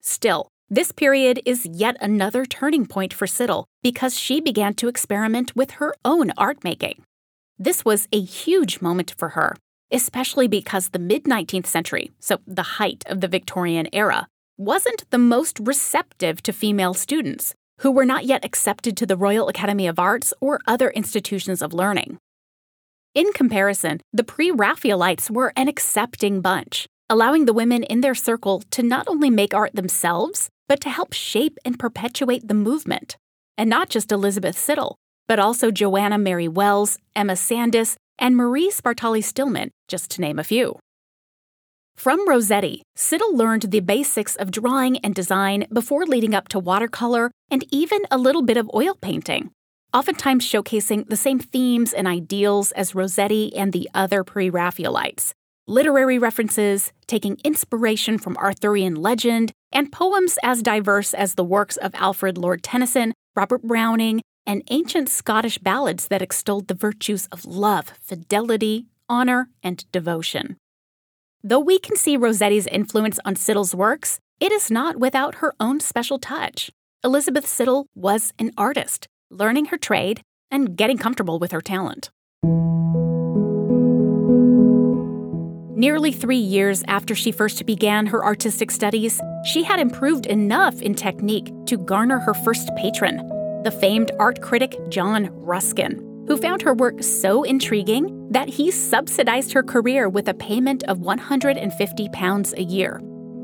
Still, 0.01 0.49
this 0.69 0.91
period 0.91 1.41
is 1.47 1.65
yet 1.65 1.97
another 2.01 2.45
turning 2.45 2.87
point 2.87 3.15
for 3.15 3.27
Siddal 3.27 3.67
because 3.85 4.19
she 4.19 4.41
began 4.41 4.75
to 4.75 4.89
experiment 4.89 5.55
with 5.55 5.79
her 5.79 5.95
own 6.05 6.33
art 6.37 6.65
making. 6.65 7.05
This 7.57 7.85
was 7.85 8.09
a 8.11 8.21
huge 8.21 8.81
moment 8.81 9.15
for 9.17 9.29
her, 9.39 9.55
especially 9.93 10.49
because 10.49 10.89
the 10.89 10.99
mid 10.99 11.23
19th 11.23 11.67
century, 11.67 12.11
so 12.19 12.41
the 12.49 12.81
height 12.81 13.05
of 13.07 13.21
the 13.21 13.29
Victorian 13.29 13.87
era, 13.93 14.27
wasn't 14.59 15.09
the 15.11 15.19
most 15.19 15.61
receptive 15.61 16.43
to 16.43 16.53
female 16.53 16.95
students 16.95 17.55
who 17.81 17.91
were 17.91 18.05
not 18.05 18.25
yet 18.25 18.45
accepted 18.45 18.97
to 18.97 19.07
the 19.07 19.17
Royal 19.17 19.49
Academy 19.49 19.87
of 19.87 19.99
Arts 19.99 20.33
or 20.41 20.61
other 20.67 20.91
institutions 20.91 21.63
of 21.63 21.73
learning. 21.73 22.19
In 23.15 23.33
comparison, 23.33 24.01
the 24.13 24.25
pre 24.25 24.51
Raphaelites 24.51 25.31
were 25.31 25.53
an 25.57 25.69
accepting 25.69 26.41
bunch, 26.41 26.87
allowing 27.09 27.47
the 27.47 27.55
women 27.55 27.83
in 27.83 28.01
their 28.01 28.15
circle 28.15 28.63
to 28.71 28.83
not 28.83 29.09
only 29.09 29.31
make 29.31 29.55
art 29.55 29.75
themselves, 29.75 30.49
but 30.69 30.81
to 30.81 30.91
help 30.91 31.13
shape 31.13 31.59
and 31.65 31.79
perpetuate 31.79 32.47
the 32.49 32.55
movement. 32.55 33.17
And 33.57 33.71
not 33.71 33.89
just 33.89 34.13
Elizabeth 34.13 34.57
Siddal, 34.57 34.97
but 35.27 35.39
also 35.39 35.71
Joanna 35.71 36.19
Mary 36.19 36.49
Wells, 36.49 36.99
Emma 37.15 37.37
Sandys, 37.37 37.97
and 38.19 38.37
Marie 38.37 38.71
Spartali 38.71 39.23
Stillman, 39.23 39.71
just 39.89 40.11
to 40.13 40.21
name 40.21 40.39
a 40.39 40.45
few. 40.45 40.79
From 41.97 42.29
Rossetti, 42.29 42.83
Siddal 42.97 43.35
learned 43.35 43.63
the 43.63 43.81
basics 43.81 44.37
of 44.37 44.51
drawing 44.51 44.99
and 44.99 45.15
design 45.15 45.67
before 45.73 46.07
leading 46.07 46.35
up 46.35 46.49
to 46.49 46.59
watercolor 46.59 47.31
and 47.51 47.65
even 47.71 48.01
a 48.11 48.19
little 48.19 48.43
bit 48.43 48.57
of 48.57 48.71
oil 48.75 48.95
painting, 49.01 49.51
oftentimes 49.93 50.47
showcasing 50.47 51.09
the 51.09 51.17
same 51.17 51.39
themes 51.39 51.93
and 51.93 52.07
ideals 52.07 52.71
as 52.73 52.95
Rossetti 52.95 53.57
and 53.57 53.73
the 53.73 53.89
other 53.95 54.23
pre 54.23 54.51
Raphaelites 54.51 55.33
literary 55.67 56.19
references, 56.19 56.93
taking 57.07 57.39
inspiration 57.45 58.19
from 58.19 58.37
Arthurian 58.37 58.95
legend, 58.95 59.53
and 59.73 59.93
poems 59.93 60.39
as 60.43 60.63
diverse 60.63 61.13
as 61.13 61.35
the 61.35 61.45
works 61.45 61.77
of 61.77 61.95
Alfred 61.95 62.39
Lord 62.39 62.63
Tennyson, 62.63 63.13
Robert 63.35 63.63
Browning, 63.63 64.23
and 64.47 64.63
ancient 64.71 65.09
Scottish 65.09 65.59
ballads 65.59 66.09
that 66.09 66.23
extolled 66.23 66.69
the 66.69 66.75
virtues 66.75 67.27
of 67.33 67.45
love, 67.45 67.93
fidelity, 68.01 68.87
honor, 69.09 69.49
and 69.63 69.91
devotion. 69.91 70.57
Though 71.49 71.61
we 71.61 71.79
can 71.79 71.95
see 71.95 72.17
Rossetti's 72.17 72.67
influence 72.67 73.21
on 73.25 73.37
Siddal's 73.37 73.73
works, 73.73 74.19
it 74.41 74.51
is 74.51 74.69
not 74.69 74.97
without 74.97 75.37
her 75.37 75.55
own 75.61 75.79
special 75.79 76.19
touch. 76.19 76.73
Elizabeth 77.05 77.47
Siddal 77.47 77.85
was 77.95 78.33
an 78.41 78.51
artist, 78.59 79.07
learning 79.31 79.67
her 79.67 79.79
trade 79.79 80.23
and 80.51 80.77
getting 80.77 80.99
comfortable 80.99 81.39
with 81.39 81.53
her 81.53 81.61
talent. 81.61 82.11
Nearly 85.79 86.11
three 86.11 86.37
years 86.37 86.83
after 86.89 87.15
she 87.15 87.31
first 87.31 87.65
began 87.65 88.07
her 88.07 88.25
artistic 88.25 88.73
studies, 88.73 89.21
she 89.45 89.63
had 89.63 89.79
improved 89.79 90.27
enough 90.27 90.83
in 90.83 90.97
technique 90.97 91.53
to 91.67 91.77
garner 91.77 92.19
her 92.19 92.35
first 92.35 92.71
patron, 92.77 93.19
the 93.63 93.71
famed 93.71 94.11
art 94.19 94.43
critic 94.43 94.75
John 94.89 95.29
Ruskin, 95.31 96.25
who 96.27 96.39
found 96.39 96.63
her 96.63 96.75
work 96.75 97.05
so 97.05 97.45
intriguing 97.45 98.16
that 98.37 98.51
he 98.51 98.71
subsidized 98.71 99.51
her 99.51 99.63
career 99.63 100.11
with 100.11 100.29
a 100.29 100.35
payment 100.35 100.85
of 100.85 100.99
£150 100.99 102.53
a 102.53 102.63
year, 102.63 103.01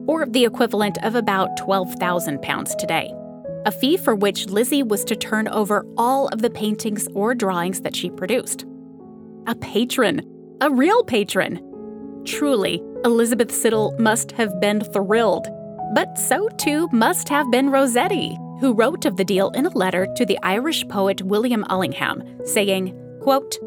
or 0.07 0.27
the 0.27 0.45
equivalent 0.45 0.99
of 1.03 1.15
about 1.15 1.57
£12,000 1.57 2.77
today. 2.77 3.11
A 3.65 3.73
fee 3.73 3.97
for 3.97 4.15
which 4.15 4.51
Lizzie 4.51 4.83
was 4.83 5.03
to 5.07 5.17
turn 5.17 5.49
over 5.49 5.87
all 5.97 6.29
of 6.29 6.43
the 6.43 6.51
paintings 6.51 7.09
or 7.15 7.35
drawings 7.35 7.81
that 7.81 7.97
she 7.97 8.11
produced. 8.11 8.67
A 9.47 9.55
patron, 9.55 10.21
a 10.61 10.71
real 10.71 11.03
patron, 11.05 11.67
Truly, 12.27 12.83
Elizabeth 13.07 13.49
Siddal 13.49 13.99
must 13.99 14.33
have 14.33 14.61
been 14.61 14.83
thrilled. 14.83 15.49
But 15.95 16.19
so 16.19 16.51
too 16.59 16.91
must 16.93 17.31
have 17.31 17.51
been 17.51 17.71
Rossetti, 17.71 18.37
who 18.61 18.75
wrote 18.75 19.07
of 19.07 19.17
the 19.17 19.25
deal 19.25 19.49
in 19.53 19.65
a 19.65 19.71
letter 19.71 20.07
to 20.17 20.27
the 20.27 20.39
Irish 20.43 20.87
poet 20.89 21.23
William 21.23 21.65
Allingham, 21.71 22.23
saying, 22.45 22.95
quote, 23.23 23.59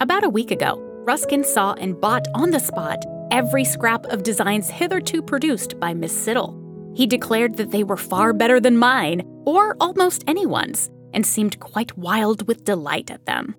About 0.00 0.22
a 0.22 0.28
week 0.28 0.52
ago, 0.52 0.76
Ruskin 1.04 1.42
saw 1.42 1.72
and 1.72 2.00
bought 2.00 2.28
on 2.32 2.52
the 2.52 2.60
spot 2.60 3.04
every 3.32 3.64
scrap 3.64 4.06
of 4.06 4.22
designs 4.22 4.70
hitherto 4.70 5.20
produced 5.20 5.80
by 5.80 5.92
Miss 5.92 6.14
Siddal. 6.14 6.54
He 6.96 7.04
declared 7.04 7.56
that 7.56 7.72
they 7.72 7.82
were 7.82 7.96
far 7.96 8.32
better 8.32 8.60
than 8.60 8.78
mine, 8.78 9.22
or 9.44 9.76
almost 9.80 10.22
anyone's, 10.28 10.88
and 11.12 11.26
seemed 11.26 11.58
quite 11.58 11.98
wild 11.98 12.46
with 12.46 12.64
delight 12.64 13.10
at 13.10 13.26
them. 13.26 13.56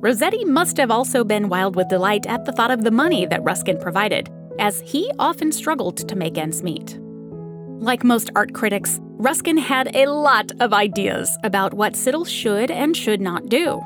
Rossetti 0.00 0.44
must 0.44 0.78
have 0.78 0.90
also 0.90 1.22
been 1.22 1.48
wild 1.48 1.76
with 1.76 1.88
delight 1.88 2.26
at 2.26 2.44
the 2.44 2.52
thought 2.52 2.72
of 2.72 2.82
the 2.82 2.90
money 2.90 3.24
that 3.24 3.44
Ruskin 3.44 3.78
provided, 3.78 4.28
as 4.58 4.80
he 4.80 5.08
often 5.20 5.52
struggled 5.52 6.08
to 6.08 6.16
make 6.16 6.36
ends 6.36 6.64
meet. 6.64 6.98
Like 7.78 8.02
most 8.02 8.30
art 8.34 8.52
critics, 8.52 8.98
Ruskin 9.12 9.58
had 9.58 9.94
a 9.94 10.06
lot 10.06 10.50
of 10.58 10.72
ideas 10.72 11.38
about 11.44 11.72
what 11.72 11.92
Siddal 11.92 12.26
should 12.26 12.72
and 12.72 12.96
should 12.96 13.20
not 13.20 13.48
do. 13.48 13.80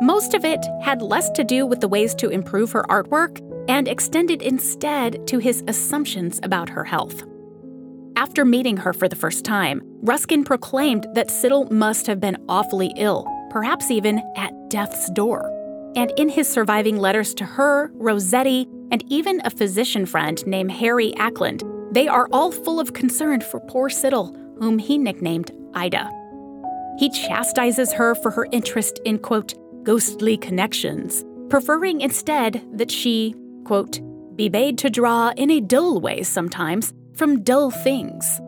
Most 0.00 0.34
of 0.34 0.44
it 0.44 0.64
had 0.82 1.02
less 1.02 1.30
to 1.30 1.44
do 1.44 1.66
with 1.66 1.80
the 1.80 1.88
ways 1.88 2.14
to 2.16 2.28
improve 2.28 2.72
her 2.72 2.84
artwork 2.88 3.40
and 3.68 3.86
extended 3.86 4.42
instead 4.42 5.26
to 5.28 5.38
his 5.38 5.62
assumptions 5.68 6.40
about 6.42 6.68
her 6.68 6.84
health. 6.84 7.24
After 8.16 8.44
meeting 8.44 8.76
her 8.76 8.92
for 8.92 9.08
the 9.08 9.16
first 9.16 9.44
time, 9.44 9.82
Ruskin 10.02 10.44
proclaimed 10.44 11.06
that 11.14 11.28
Siddal 11.28 11.70
must 11.70 12.06
have 12.06 12.20
been 12.20 12.36
awfully 12.48 12.92
ill, 12.96 13.26
perhaps 13.50 13.90
even 13.90 14.20
at 14.36 14.52
death's 14.68 15.10
door. 15.10 15.50
And 15.96 16.12
in 16.16 16.28
his 16.28 16.48
surviving 16.48 16.98
letters 16.98 17.34
to 17.34 17.44
her, 17.44 17.90
Rossetti, 17.94 18.68
and 18.90 19.04
even 19.08 19.40
a 19.44 19.50
physician 19.50 20.06
friend 20.06 20.44
named 20.46 20.72
Harry 20.72 21.12
Acland, 21.12 21.62
they 21.92 22.08
are 22.08 22.28
all 22.32 22.50
full 22.50 22.80
of 22.80 22.92
concern 22.92 23.40
for 23.40 23.60
poor 23.60 23.88
Siddal, 23.88 24.34
whom 24.58 24.78
he 24.78 24.98
nicknamed 24.98 25.52
Ida. 25.74 26.10
He 26.98 27.10
chastises 27.10 27.92
her 27.92 28.14
for 28.16 28.30
her 28.32 28.46
interest 28.52 29.00
in, 29.04 29.18
quote, 29.18 29.54
ghostly 29.84 30.36
connections, 30.36 31.24
preferring 31.48 32.00
instead 32.00 32.66
that 32.72 32.90
she, 32.90 33.34
quote, 33.64 34.00
be 34.36 34.48
made 34.48 34.78
to 34.78 34.90
draw 34.90 35.30
in 35.36 35.50
a 35.50 35.60
dull 35.60 36.00
way 36.00 36.22
sometimes 36.22 36.92
from 37.14 37.42
dull 37.42 37.70
things. 37.70 38.40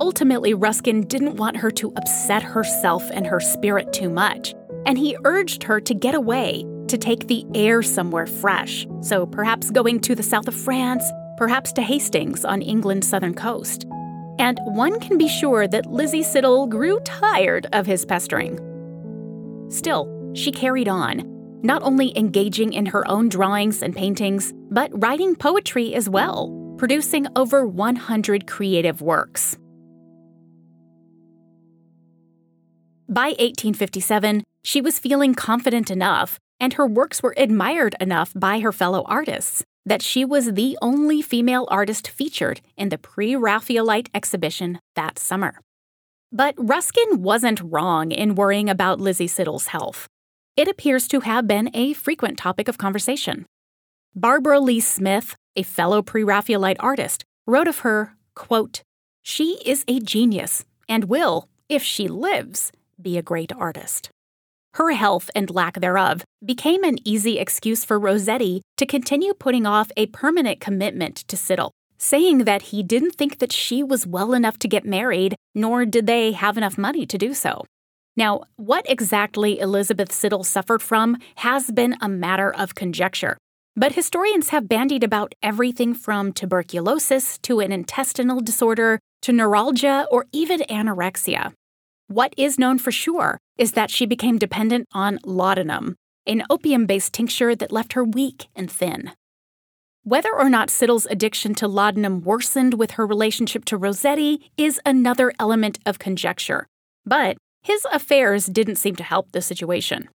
ultimately, 0.00 0.54
Ruskin 0.54 1.02
didn't 1.02 1.36
want 1.36 1.56
her 1.58 1.70
to 1.72 1.92
upset 1.96 2.42
herself 2.42 3.08
and 3.12 3.26
her 3.26 3.38
spirit 3.38 3.92
too 3.92 4.08
much, 4.08 4.54
and 4.86 4.98
he 4.98 5.16
urged 5.24 5.62
her 5.62 5.80
to 5.80 5.94
get 5.94 6.14
away, 6.14 6.64
to 6.88 6.98
take 6.98 7.28
the 7.28 7.44
air 7.54 7.82
somewhere 7.82 8.26
fresh. 8.26 8.86
So 9.02 9.26
perhaps 9.26 9.70
going 9.70 10.00
to 10.00 10.14
the 10.14 10.22
south 10.22 10.48
of 10.48 10.54
France, 10.54 11.04
perhaps 11.36 11.72
to 11.74 11.82
Hastings 11.82 12.44
on 12.44 12.62
England's 12.62 13.08
southern 13.08 13.34
coast. 13.34 13.86
And 14.38 14.58
one 14.64 14.98
can 15.00 15.18
be 15.18 15.28
sure 15.28 15.68
that 15.68 15.86
Lizzie 15.86 16.22
Siddal 16.22 16.68
grew 16.68 16.98
tired 17.00 17.66
of 17.72 17.86
his 17.86 18.04
pestering. 18.06 18.58
Still, 19.68 20.08
she 20.32 20.52
carried 20.52 20.88
on, 20.88 21.22
not 21.62 21.82
only 21.82 22.16
engaging 22.16 22.72
in 22.72 22.86
her 22.86 23.06
own 23.08 23.28
drawings 23.28 23.82
and 23.82 23.94
paintings, 23.94 24.52
but 24.70 24.90
writing 24.92 25.34
poetry 25.34 25.94
as 25.94 26.08
well, 26.08 26.74
producing 26.78 27.26
over 27.36 27.66
100 27.66 28.46
creative 28.46 29.02
works. 29.02 29.58
By 33.08 33.30
1857, 33.30 34.44
she 34.62 34.80
was 34.80 35.00
feeling 35.00 35.34
confident 35.34 35.90
enough, 35.90 36.38
and 36.60 36.74
her 36.74 36.86
works 36.86 37.22
were 37.22 37.34
admired 37.36 37.96
enough 38.00 38.32
by 38.36 38.60
her 38.60 38.70
fellow 38.70 39.02
artists, 39.06 39.64
that 39.84 40.02
she 40.02 40.24
was 40.24 40.52
the 40.52 40.78
only 40.80 41.20
female 41.20 41.66
artist 41.70 42.08
featured 42.08 42.60
in 42.76 42.90
the 42.90 42.98
Pre 42.98 43.34
Raphaelite 43.34 44.10
exhibition 44.14 44.78
that 44.94 45.18
summer. 45.18 45.58
But 46.30 46.54
Ruskin 46.56 47.22
wasn't 47.22 47.60
wrong 47.64 48.12
in 48.12 48.36
worrying 48.36 48.70
about 48.70 49.00
Lizzie 49.00 49.26
Siddal's 49.26 49.66
health. 49.66 50.06
It 50.60 50.68
appears 50.68 51.08
to 51.08 51.20
have 51.20 51.46
been 51.46 51.70
a 51.72 51.94
frequent 51.94 52.36
topic 52.36 52.68
of 52.68 52.76
conversation. 52.76 53.46
Barbara 54.14 54.60
Leigh 54.60 54.80
Smith, 54.80 55.34
a 55.56 55.62
fellow 55.62 56.02
Pre 56.02 56.22
Raphaelite 56.22 56.76
artist, 56.80 57.24
wrote 57.46 57.66
of 57.66 57.78
her, 57.78 58.14
quote, 58.34 58.82
She 59.22 59.58
is 59.64 59.86
a 59.88 60.00
genius 60.00 60.66
and 60.86 61.04
will, 61.04 61.48
if 61.70 61.82
she 61.82 62.08
lives, 62.08 62.72
be 63.00 63.16
a 63.16 63.22
great 63.22 63.52
artist. 63.54 64.10
Her 64.74 64.90
health 64.90 65.30
and 65.34 65.48
lack 65.48 65.80
thereof 65.80 66.24
became 66.44 66.84
an 66.84 66.98
easy 67.08 67.38
excuse 67.38 67.82
for 67.82 67.98
Rossetti 67.98 68.60
to 68.76 68.84
continue 68.84 69.32
putting 69.32 69.64
off 69.64 69.90
a 69.96 70.08
permanent 70.08 70.60
commitment 70.60 71.16
to 71.28 71.36
Siddal, 71.36 71.70
saying 71.96 72.44
that 72.44 72.68
he 72.68 72.82
didn't 72.82 73.14
think 73.14 73.38
that 73.38 73.54
she 73.54 73.82
was 73.82 74.06
well 74.06 74.34
enough 74.34 74.58
to 74.58 74.68
get 74.68 74.84
married, 74.84 75.36
nor 75.54 75.86
did 75.86 76.06
they 76.06 76.32
have 76.32 76.58
enough 76.58 76.76
money 76.76 77.06
to 77.06 77.16
do 77.16 77.32
so. 77.32 77.64
Now, 78.16 78.42
what 78.56 78.84
exactly 78.88 79.60
Elizabeth 79.60 80.10
Siddal 80.10 80.44
suffered 80.44 80.82
from 80.82 81.16
has 81.36 81.70
been 81.70 81.96
a 82.00 82.08
matter 82.08 82.52
of 82.52 82.74
conjecture. 82.74 83.36
But 83.76 83.92
historians 83.92 84.48
have 84.48 84.68
bandied 84.68 85.04
about 85.04 85.34
everything 85.42 85.94
from 85.94 86.32
tuberculosis 86.32 87.38
to 87.38 87.60
an 87.60 87.72
intestinal 87.72 88.40
disorder 88.40 88.98
to 89.22 89.32
neuralgia 89.32 90.06
or 90.10 90.26
even 90.32 90.60
anorexia. 90.68 91.52
What 92.08 92.34
is 92.36 92.58
known 92.58 92.78
for 92.78 92.90
sure 92.90 93.38
is 93.56 93.72
that 93.72 93.90
she 93.90 94.06
became 94.06 94.38
dependent 94.38 94.88
on 94.92 95.20
laudanum, 95.24 95.94
an 96.26 96.42
opium 96.50 96.86
based 96.86 97.12
tincture 97.12 97.54
that 97.54 97.70
left 97.70 97.92
her 97.92 98.02
weak 98.02 98.48
and 98.56 98.70
thin. 98.70 99.12
Whether 100.02 100.34
or 100.34 100.50
not 100.50 100.68
Siddal's 100.68 101.06
addiction 101.10 101.54
to 101.56 101.68
laudanum 101.68 102.22
worsened 102.22 102.74
with 102.74 102.92
her 102.92 103.06
relationship 103.06 103.64
to 103.66 103.76
Rossetti 103.76 104.50
is 104.56 104.80
another 104.84 105.32
element 105.38 105.78
of 105.86 105.98
conjecture, 105.98 106.66
but 107.06 107.36
his 107.62 107.86
affairs 107.92 108.46
didn't 108.46 108.76
seem 108.76 108.96
to 108.96 109.04
help 109.04 109.32
the 109.32 109.42
situation. 109.42 110.08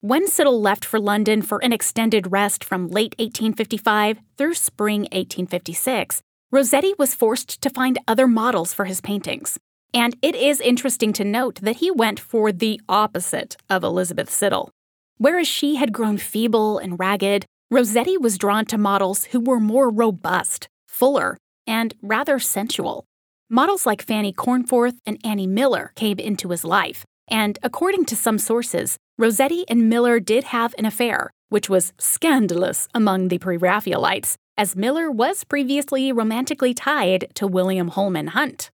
When 0.00 0.26
Siddal 0.28 0.60
left 0.60 0.84
for 0.84 1.00
London 1.00 1.42
for 1.42 1.58
an 1.64 1.72
extended 1.72 2.30
rest 2.30 2.62
from 2.62 2.88
late 2.88 3.14
1855 3.18 4.18
through 4.36 4.54
spring 4.54 5.02
1856, 5.02 6.22
Rossetti 6.50 6.94
was 6.98 7.14
forced 7.14 7.60
to 7.60 7.70
find 7.70 7.98
other 8.06 8.26
models 8.28 8.72
for 8.72 8.84
his 8.84 9.00
paintings. 9.00 9.58
And 9.92 10.16
it 10.22 10.34
is 10.34 10.60
interesting 10.60 11.12
to 11.14 11.24
note 11.24 11.56
that 11.62 11.76
he 11.76 11.90
went 11.90 12.20
for 12.20 12.52
the 12.52 12.80
opposite 12.88 13.56
of 13.68 13.82
Elizabeth 13.82 14.30
Siddal. 14.30 14.70
Whereas 15.16 15.48
she 15.48 15.76
had 15.76 15.92
grown 15.92 16.16
feeble 16.16 16.78
and 16.78 16.98
ragged, 16.98 17.44
Rossetti 17.70 18.16
was 18.16 18.38
drawn 18.38 18.64
to 18.66 18.78
models 18.78 19.24
who 19.24 19.40
were 19.40 19.60
more 19.60 19.90
robust, 19.90 20.68
fuller, 20.86 21.36
and 21.66 21.94
rather 22.00 22.38
sensual. 22.38 23.04
Models 23.50 23.86
like 23.86 24.02
Fanny 24.02 24.30
Cornforth 24.30 24.98
and 25.06 25.18
Annie 25.24 25.46
Miller 25.46 25.92
came 25.94 26.18
into 26.18 26.50
his 26.50 26.64
life, 26.64 27.06
and 27.28 27.58
according 27.62 28.04
to 28.06 28.16
some 28.16 28.38
sources, 28.38 28.98
Rossetti 29.16 29.64
and 29.70 29.88
Miller 29.88 30.20
did 30.20 30.44
have 30.44 30.74
an 30.76 30.84
affair, 30.84 31.30
which 31.48 31.70
was 31.70 31.94
scandalous 31.96 32.88
among 32.94 33.28
the 33.28 33.38
Pre 33.38 33.56
Raphaelites, 33.56 34.36
as 34.58 34.76
Miller 34.76 35.10
was 35.10 35.44
previously 35.44 36.12
romantically 36.12 36.74
tied 36.74 37.28
to 37.36 37.46
William 37.46 37.88
Holman 37.88 38.28
Hunt. 38.28 38.70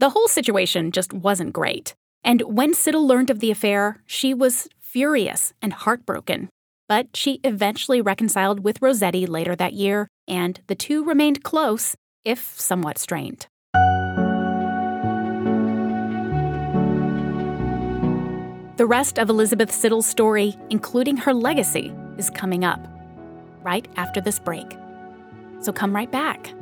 The 0.00 0.10
whole 0.10 0.26
situation 0.26 0.90
just 0.90 1.12
wasn't 1.12 1.52
great. 1.52 1.94
And 2.24 2.42
when 2.42 2.74
Siddal 2.74 3.06
learned 3.06 3.30
of 3.30 3.38
the 3.38 3.52
affair, 3.52 4.02
she 4.06 4.34
was 4.34 4.66
furious 4.80 5.52
and 5.62 5.72
heartbroken. 5.72 6.48
But 6.88 7.16
she 7.16 7.38
eventually 7.44 8.00
reconciled 8.00 8.64
with 8.64 8.82
Rossetti 8.82 9.24
later 9.24 9.54
that 9.54 9.72
year, 9.72 10.08
and 10.26 10.60
the 10.66 10.74
two 10.74 11.04
remained 11.04 11.44
close, 11.44 11.94
if 12.24 12.58
somewhat 12.58 12.98
strained. 12.98 13.46
The 18.76 18.86
rest 18.86 19.20
of 19.20 19.30
Elizabeth 19.30 19.70
Siddal's 19.70 20.04
story, 20.04 20.56
including 20.68 21.16
her 21.18 21.32
legacy, 21.32 21.94
is 22.18 22.28
coming 22.28 22.64
up 22.64 22.84
right 23.62 23.86
after 23.94 24.20
this 24.20 24.40
break. 24.40 24.66
So 25.60 25.72
come 25.72 25.94
right 25.94 26.10
back. 26.10 26.52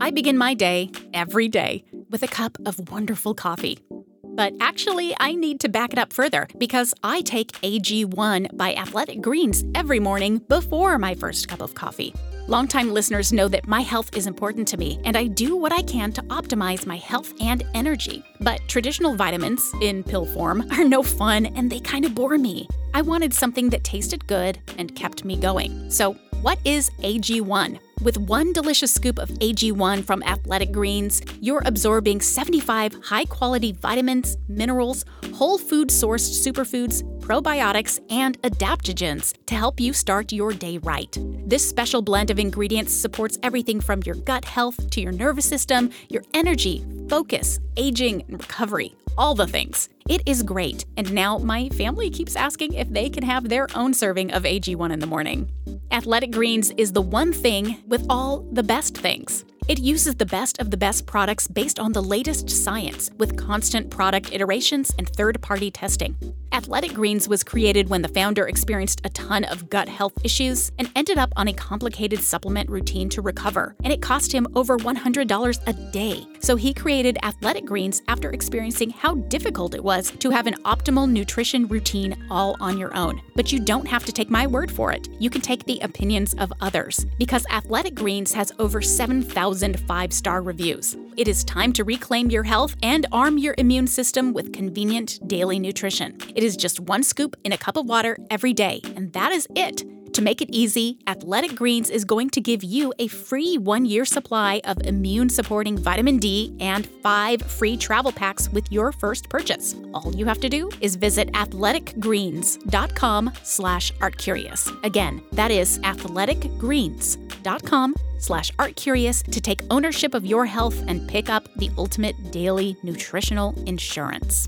I 0.00 0.12
begin 0.12 0.38
my 0.38 0.54
day, 0.54 0.92
every 1.12 1.48
day, 1.48 1.84
with 2.10 2.22
a 2.22 2.28
cup 2.28 2.56
of 2.64 2.92
wonderful 2.92 3.34
coffee. 3.34 3.80
But 4.22 4.52
actually, 4.60 5.16
I 5.18 5.34
need 5.34 5.58
to 5.60 5.68
back 5.68 5.92
it 5.92 5.98
up 5.98 6.12
further 6.12 6.46
because 6.58 6.94
I 7.02 7.22
take 7.22 7.52
AG1 7.62 8.56
by 8.56 8.74
Athletic 8.74 9.20
Greens 9.20 9.64
every 9.74 9.98
morning 9.98 10.38
before 10.48 10.96
my 10.96 11.14
first 11.16 11.48
cup 11.48 11.60
of 11.60 11.74
coffee. 11.74 12.14
Longtime 12.48 12.92
listeners 12.92 13.32
know 13.32 13.46
that 13.46 13.68
my 13.68 13.82
health 13.82 14.16
is 14.16 14.26
important 14.26 14.66
to 14.68 14.76
me, 14.76 14.98
and 15.04 15.16
I 15.16 15.28
do 15.28 15.56
what 15.56 15.72
I 15.72 15.80
can 15.82 16.12
to 16.14 16.22
optimize 16.22 16.86
my 16.86 16.96
health 16.96 17.32
and 17.40 17.62
energy. 17.72 18.24
But 18.40 18.60
traditional 18.66 19.14
vitamins, 19.14 19.72
in 19.80 20.02
pill 20.02 20.26
form, 20.26 20.68
are 20.72 20.84
no 20.84 21.04
fun 21.04 21.46
and 21.46 21.70
they 21.70 21.78
kind 21.78 22.04
of 22.04 22.16
bore 22.16 22.36
me. 22.36 22.66
I 22.94 23.02
wanted 23.02 23.32
something 23.32 23.70
that 23.70 23.84
tasted 23.84 24.26
good 24.26 24.58
and 24.76 24.92
kept 24.96 25.24
me 25.24 25.36
going. 25.36 25.88
So, 25.88 26.14
what 26.40 26.58
is 26.64 26.90
AG1? 26.98 27.78
With 28.02 28.18
one 28.18 28.52
delicious 28.52 28.92
scoop 28.92 29.20
of 29.20 29.28
AG1 29.28 30.04
from 30.04 30.24
Athletic 30.24 30.72
Greens, 30.72 31.22
you're 31.40 31.62
absorbing 31.64 32.20
75 32.20 32.96
high 33.04 33.26
quality 33.26 33.70
vitamins, 33.70 34.36
minerals, 34.48 35.04
whole 35.32 35.56
food 35.56 35.88
sourced 35.88 36.44
superfoods, 36.44 37.04
probiotics, 37.20 38.00
and 38.10 38.42
adaptogens 38.42 39.34
to 39.46 39.54
help 39.54 39.78
you 39.78 39.92
start 39.92 40.32
your 40.32 40.52
day 40.52 40.78
right. 40.78 41.16
This 41.46 41.68
special 41.68 42.02
blend 42.02 42.30
of 42.30 42.40
ingredients 42.40 42.92
supports 42.92 43.38
everything 43.44 43.80
from 43.80 44.02
your 44.04 44.16
gut 44.16 44.46
health 44.46 44.90
to 44.90 45.00
your 45.00 45.12
nervous 45.12 45.48
system, 45.48 45.90
your 46.08 46.24
energy, 46.34 46.84
focus, 47.08 47.60
aging, 47.76 48.22
and 48.22 48.40
recovery 48.40 48.96
all 49.16 49.34
the 49.34 49.46
things. 49.46 49.88
It 50.08 50.22
is 50.26 50.42
great, 50.42 50.84
and 50.96 51.12
now 51.12 51.38
my 51.38 51.68
family 51.70 52.10
keeps 52.10 52.36
asking 52.36 52.74
if 52.74 52.88
they 52.90 53.08
can 53.08 53.22
have 53.22 53.48
their 53.48 53.68
own 53.74 53.94
serving 53.94 54.32
of 54.32 54.44
AG1 54.44 54.92
in 54.92 54.98
the 54.98 55.06
morning. 55.06 55.50
Athletic 55.90 56.32
Greens 56.32 56.70
is 56.76 56.92
the 56.92 57.02
one 57.02 57.32
thing 57.32 57.82
with 57.86 58.04
all 58.08 58.40
the 58.52 58.62
best 58.62 58.96
things. 58.96 59.44
It 59.68 59.78
uses 59.78 60.16
the 60.16 60.26
best 60.26 60.58
of 60.58 60.70
the 60.70 60.76
best 60.76 61.06
products 61.06 61.46
based 61.46 61.78
on 61.78 61.92
the 61.92 62.02
latest 62.02 62.50
science 62.50 63.10
with 63.18 63.36
constant 63.36 63.90
product 63.90 64.32
iterations 64.32 64.90
and 64.98 65.08
third 65.08 65.40
party 65.40 65.70
testing. 65.70 66.16
Athletic 66.52 66.92
Greens 66.92 67.28
was 67.28 67.42
created 67.42 67.88
when 67.88 68.02
the 68.02 68.08
founder 68.08 68.46
experienced 68.46 69.00
a 69.04 69.08
ton 69.08 69.44
of 69.44 69.70
gut 69.70 69.88
health 69.88 70.12
issues 70.22 70.70
and 70.78 70.90
ended 70.94 71.16
up 71.16 71.32
on 71.34 71.48
a 71.48 71.52
complicated 71.54 72.20
supplement 72.20 72.68
routine 72.68 73.08
to 73.08 73.22
recover, 73.22 73.74
and 73.82 73.90
it 73.90 74.02
cost 74.02 74.30
him 74.30 74.46
over 74.54 74.76
$100 74.76 75.58
a 75.66 75.72
day. 75.92 76.26
So 76.40 76.54
he 76.56 76.74
created 76.74 77.16
Athletic 77.22 77.64
Greens 77.64 78.02
after 78.06 78.30
experiencing 78.30 78.90
how 78.90 79.14
difficult 79.14 79.74
it 79.74 79.82
was 79.82 80.10
to 80.10 80.28
have 80.28 80.46
an 80.46 80.62
optimal 80.64 81.10
nutrition 81.10 81.66
routine 81.68 82.22
all 82.30 82.54
on 82.60 82.76
your 82.76 82.94
own. 82.94 83.22
But 83.34 83.50
you 83.50 83.58
don't 83.58 83.88
have 83.88 84.04
to 84.04 84.12
take 84.12 84.28
my 84.28 84.46
word 84.46 84.70
for 84.70 84.92
it. 84.92 85.08
You 85.18 85.30
can 85.30 85.40
take 85.40 85.64
the 85.64 85.80
opinions 85.80 86.34
of 86.34 86.52
others 86.60 87.06
because 87.16 87.46
Athletic 87.50 87.94
Greens 87.94 88.34
has 88.34 88.52
over 88.58 88.82
7,000 88.82 89.80
five 89.80 90.12
star 90.12 90.42
reviews. 90.42 90.98
It 91.16 91.28
is 91.28 91.44
time 91.44 91.72
to 91.74 91.84
reclaim 91.84 92.30
your 92.30 92.42
health 92.42 92.74
and 92.82 93.06
arm 93.12 93.36
your 93.36 93.54
immune 93.58 93.86
system 93.86 94.32
with 94.32 94.52
convenient 94.52 95.20
daily 95.28 95.58
nutrition. 95.58 96.18
It 96.34 96.41
is 96.42 96.56
just 96.56 96.80
one 96.80 97.02
scoop 97.02 97.36
in 97.44 97.52
a 97.52 97.58
cup 97.58 97.76
of 97.76 97.86
water 97.86 98.16
every 98.30 98.52
day, 98.52 98.80
and 98.96 99.12
that 99.12 99.32
is 99.32 99.46
it. 99.54 99.84
To 100.14 100.20
make 100.20 100.42
it 100.42 100.50
easy, 100.50 100.98
Athletic 101.06 101.54
Greens 101.54 101.88
is 101.88 102.04
going 102.04 102.28
to 102.30 102.40
give 102.40 102.62
you 102.62 102.92
a 102.98 103.08
free 103.08 103.56
one 103.56 103.86
year 103.86 104.04
supply 104.04 104.60
of 104.64 104.76
immune 104.82 105.30
supporting 105.30 105.78
vitamin 105.78 106.18
D 106.18 106.54
and 106.60 106.86
five 107.02 107.40
free 107.40 107.78
travel 107.78 108.12
packs 108.12 108.50
with 108.50 108.70
your 108.70 108.92
first 108.92 109.30
purchase. 109.30 109.74
All 109.94 110.14
you 110.14 110.26
have 110.26 110.38
to 110.40 110.50
do 110.50 110.68
is 110.82 110.96
visit 110.96 111.32
athleticgreens.com 111.32 113.32
slash 113.42 113.92
artcurious. 113.94 114.84
Again, 114.84 115.22
that 115.32 115.50
is 115.50 115.78
athleticgreens.com 115.78 117.94
slash 118.18 118.52
artcurious 118.52 119.22
to 119.22 119.40
take 119.40 119.62
ownership 119.70 120.12
of 120.12 120.26
your 120.26 120.44
health 120.44 120.84
and 120.88 121.08
pick 121.08 121.30
up 121.30 121.48
the 121.56 121.70
ultimate 121.78 122.30
daily 122.30 122.76
nutritional 122.82 123.54
insurance. 123.66 124.46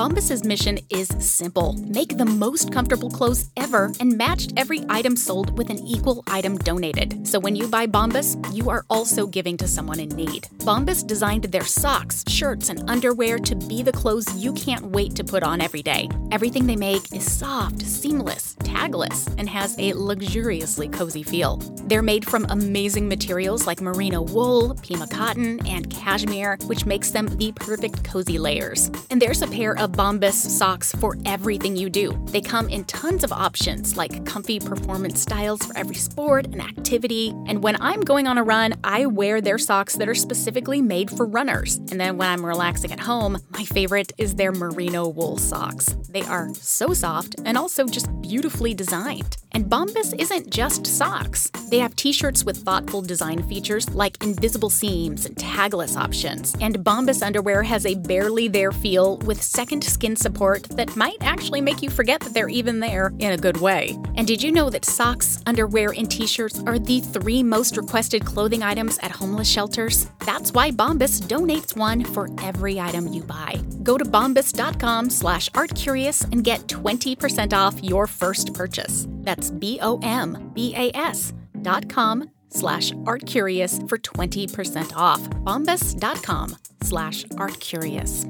Bombas's 0.00 0.44
mission 0.44 0.78
is 0.88 1.08
simple 1.18 1.74
make 1.74 2.16
the 2.16 2.24
most 2.24 2.72
comfortable 2.72 3.10
clothes 3.10 3.50
ever 3.58 3.92
and 4.00 4.16
matched 4.16 4.50
every 4.56 4.80
item 4.88 5.14
sold 5.14 5.58
with 5.58 5.68
an 5.68 5.78
equal 5.80 6.24
item 6.26 6.56
donated. 6.56 7.26
So 7.28 7.38
when 7.38 7.54
you 7.54 7.68
buy 7.68 7.86
Bombas, 7.86 8.34
you 8.54 8.70
are 8.70 8.86
also 8.88 9.26
giving 9.26 9.58
to 9.58 9.68
someone 9.68 10.00
in 10.00 10.08
need. 10.08 10.48
Bombas 10.60 11.06
designed 11.06 11.44
their 11.44 11.66
socks, 11.66 12.24
shirts, 12.26 12.70
and 12.70 12.88
underwear 12.88 13.38
to 13.40 13.54
be 13.54 13.82
the 13.82 13.92
clothes 13.92 14.34
you 14.34 14.54
can't 14.54 14.86
wait 14.86 15.14
to 15.16 15.22
put 15.22 15.42
on 15.42 15.60
every 15.60 15.82
day. 15.82 16.08
Everything 16.32 16.66
they 16.66 16.76
make 16.76 17.12
is 17.12 17.30
soft, 17.30 17.82
seamless, 17.82 18.54
tagless, 18.60 19.28
and 19.36 19.50
has 19.50 19.78
a 19.78 19.92
luxuriously 19.92 20.88
cozy 20.88 21.22
feel. 21.22 21.58
They're 21.84 22.00
made 22.00 22.24
from 22.24 22.46
amazing 22.48 23.06
materials 23.06 23.66
like 23.66 23.82
merino 23.82 24.22
wool, 24.22 24.78
pima 24.82 25.08
cotton, 25.08 25.60
and 25.66 25.90
cashmere, 25.90 26.56
which 26.66 26.86
makes 26.86 27.10
them 27.10 27.26
the 27.36 27.52
perfect 27.52 28.02
cozy 28.02 28.38
layers. 28.38 28.90
And 29.10 29.20
there's 29.20 29.42
a 29.42 29.48
pair 29.48 29.76
of 29.76 29.89
Bombas 29.92 30.34
socks 30.34 30.92
for 30.92 31.16
everything 31.26 31.76
you 31.76 31.90
do. 31.90 32.12
They 32.26 32.40
come 32.40 32.68
in 32.68 32.84
tons 32.84 33.24
of 33.24 33.32
options 33.32 33.96
like 33.96 34.24
comfy 34.24 34.60
performance 34.60 35.20
styles 35.20 35.64
for 35.64 35.76
every 35.76 35.96
sport 35.96 36.46
and 36.46 36.60
activity. 36.60 37.28
And 37.46 37.62
when 37.62 37.80
I'm 37.80 38.00
going 38.00 38.26
on 38.26 38.38
a 38.38 38.42
run, 38.42 38.74
I 38.84 39.06
wear 39.06 39.40
their 39.40 39.58
socks 39.58 39.96
that 39.96 40.08
are 40.08 40.14
specifically 40.14 40.82
made 40.82 41.10
for 41.10 41.26
runners. 41.26 41.76
And 41.76 42.00
then 42.00 42.18
when 42.18 42.28
I'm 42.28 42.44
relaxing 42.44 42.92
at 42.92 43.00
home, 43.00 43.38
my 43.50 43.64
favorite 43.64 44.12
is 44.18 44.34
their 44.34 44.52
merino 44.52 45.08
wool 45.08 45.38
socks. 45.38 45.96
They 46.08 46.22
are 46.22 46.48
so 46.54 46.92
soft 46.92 47.36
and 47.44 47.56
also 47.56 47.86
just 47.86 48.08
beautifully 48.20 48.74
designed. 48.74 49.36
And 49.52 49.64
Bombas 49.64 50.14
isn't 50.18 50.50
just 50.50 50.86
socks. 50.86 51.50
They 51.70 51.78
have 51.78 51.96
t 51.96 52.12
shirts 52.12 52.44
with 52.44 52.58
thoughtful 52.58 53.02
design 53.02 53.42
features 53.48 53.88
like 53.94 54.22
invisible 54.22 54.70
seams 54.70 55.26
and 55.26 55.36
tagless 55.36 55.96
options. 55.96 56.54
And 56.60 56.78
Bombas 56.78 57.22
underwear 57.22 57.62
has 57.62 57.86
a 57.86 57.96
barely 57.96 58.48
there 58.48 58.72
feel 58.72 59.18
with 59.18 59.42
second 59.70 59.84
skin 59.84 60.16
support 60.16 60.64
that 60.70 60.96
might 60.96 61.16
actually 61.20 61.60
make 61.60 61.80
you 61.80 61.88
forget 61.88 62.18
that 62.18 62.34
they're 62.34 62.48
even 62.48 62.80
there 62.80 63.12
in 63.20 63.30
a 63.30 63.36
good 63.36 63.56
way. 63.58 63.96
And 64.16 64.26
did 64.26 64.42
you 64.42 64.50
know 64.50 64.68
that 64.68 64.84
socks, 64.84 65.40
underwear, 65.46 65.92
and 65.96 66.10
t 66.10 66.26
shirts 66.26 66.60
are 66.66 66.76
the 66.76 66.98
three 66.98 67.44
most 67.44 67.76
requested 67.76 68.24
clothing 68.26 68.64
items 68.64 68.98
at 68.98 69.12
homeless 69.12 69.48
shelters? 69.48 70.10
That's 70.26 70.52
why 70.52 70.72
Bombas 70.72 71.20
donates 71.28 71.76
one 71.76 72.04
for 72.04 72.28
every 72.42 72.80
item 72.80 73.12
you 73.12 73.22
buy. 73.22 73.62
Go 73.84 73.96
to 73.96 74.04
bombas.com 74.04 75.08
slash 75.10 75.48
artcurious 75.50 76.24
and 76.32 76.42
get 76.42 76.66
20% 76.66 77.52
off 77.52 77.80
your 77.80 78.08
first 78.08 78.52
purchase. 78.52 79.06
That's 79.22 79.52
B-O-M-B-A-S 79.52 81.32
dot 81.62 81.88
com 81.88 82.28
slash 82.48 82.90
artcurious 83.06 83.88
for 83.88 83.98
20% 83.98 84.96
off. 84.96 85.20
Bombas.com 85.44 86.56
slash 86.82 87.24
artcurious. 87.38 88.26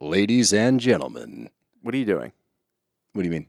Ladies 0.00 0.52
and 0.52 0.78
gentlemen, 0.80 1.50
What 1.82 1.94
are 1.94 1.98
you 1.98 2.04
doing? 2.04 2.32
what 3.12 3.22
do 3.22 3.26
you 3.26 3.32
mean? 3.32 3.46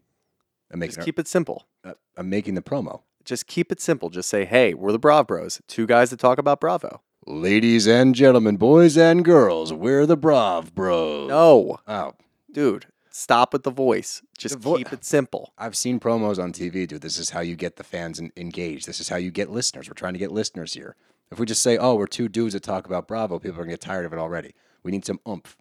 I'm 0.71 0.79
making 0.79 0.95
Just 0.95 1.05
keep 1.05 1.19
it 1.19 1.27
simple. 1.27 1.67
uh, 1.83 1.93
I'm 2.17 2.29
making 2.29 2.55
the 2.55 2.61
promo. 2.61 3.01
Just 3.23 3.45
keep 3.47 3.71
it 3.71 3.79
simple. 3.79 4.09
Just 4.09 4.29
say, 4.29 4.45
hey, 4.45 4.73
we're 4.73 4.91
the 4.91 4.97
Brav 4.99 5.27
Bros, 5.27 5.61
two 5.67 5.85
guys 5.85 6.09
that 6.09 6.19
talk 6.19 6.39
about 6.39 6.59
Bravo. 6.59 7.01
Ladies 7.27 7.85
and 7.87 8.15
gentlemen, 8.15 8.57
boys 8.57 8.97
and 8.97 9.23
girls, 9.23 9.71
we're 9.71 10.05
the 10.07 10.17
Brav 10.17 10.73
Bros. 10.73 11.29
No, 11.29 11.77
Oh, 11.87 12.13
dude, 12.51 12.87
stop 13.11 13.53
with 13.53 13.61
the 13.63 13.69
voice. 13.71 14.23
Just 14.37 14.55
The 14.55 14.59
vo- 14.59 14.77
keep 14.77 14.91
it 14.93 15.05
simple. 15.05 15.53
I've 15.57 15.75
seen 15.77 15.99
promos 15.99 16.41
on 16.41 16.51
TV, 16.53 16.87
dude. 16.87 17.01
This 17.01 17.19
is 17.19 17.29
how 17.31 17.41
you 17.41 17.55
get 17.55 17.75
the 17.75 17.83
fans 17.83 18.19
en- 18.19 18.31
engaged. 18.35 18.87
This 18.87 18.99
is 18.99 19.09
how 19.09 19.17
you 19.17 19.29
get 19.29 19.51
listeners. 19.51 19.87
We're 19.87 19.93
trying 19.93 20.13
to 20.13 20.19
get 20.19 20.31
listeners 20.31 20.73
here. 20.73 20.95
If 21.31 21.37
we 21.39 21.45
just 21.45 21.61
say, 21.61 21.77
"Oh, 21.77 21.93
we're 21.95 22.07
two 22.07 22.27
dudes 22.29 22.53
that 22.53 22.63
talk 22.63 22.87
about 22.87 23.07
Bravo," 23.07 23.37
people 23.37 23.59
are 23.59 23.63
gonna 23.63 23.73
get 23.73 23.81
tired 23.81 24.05
of 24.07 24.13
it 24.13 24.17
already. 24.19 24.55
We 24.81 24.89
need 24.91 25.05
some 25.05 25.19
oomph. 25.27 25.55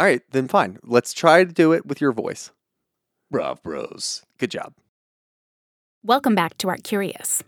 All 0.00 0.06
right, 0.06 0.22
then 0.30 0.48
fine. 0.48 0.78
Let's 0.82 1.12
try 1.12 1.44
to 1.44 1.52
do 1.52 1.74
it 1.74 1.84
with 1.84 2.00
your 2.00 2.12
voice. 2.12 2.52
Brav 3.30 3.62
Bros. 3.62 4.22
Good 4.38 4.50
job. 4.50 4.72
Welcome 6.02 6.34
back 6.34 6.56
to 6.56 6.70
Art 6.70 6.82
Curious. 6.82 7.44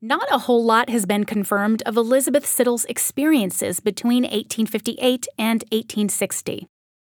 Not 0.00 0.26
a 0.32 0.38
whole 0.38 0.64
lot 0.64 0.88
has 0.88 1.04
been 1.04 1.24
confirmed 1.24 1.82
of 1.84 1.98
Elizabeth 1.98 2.46
Siddal's 2.46 2.86
experiences 2.86 3.80
between 3.80 4.22
1858 4.22 5.28
and 5.36 5.62
1860. 5.64 6.66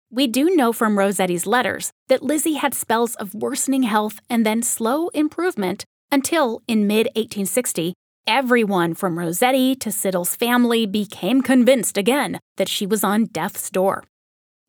We 0.10 0.26
do 0.26 0.56
know 0.56 0.74
from 0.74 0.98
Rossetti's 0.98 1.46
letters 1.46 1.92
that 2.08 2.24
Lizzie 2.24 2.54
had 2.54 2.74
spells 2.74 3.14
of 3.18 3.36
worsening 3.36 3.84
health 3.84 4.20
and 4.32 4.44
then 4.44 4.64
slow 4.64 5.10
improvement 5.10 5.86
until, 6.12 6.64
in 6.68 6.88
mid 6.88 7.06
1860, 7.16 7.94
everyone 8.26 8.96
from 8.96 9.20
Rossetti 9.20 9.76
to 9.76 9.92
Siddal's 9.92 10.36
family 10.36 10.88
became 10.88 11.44
convinced 11.44 12.00
again 12.00 12.40
that 12.58 12.68
she 12.68 12.88
was 12.88 13.04
on 13.04 13.26
death's 13.26 13.70
door. 13.70 14.06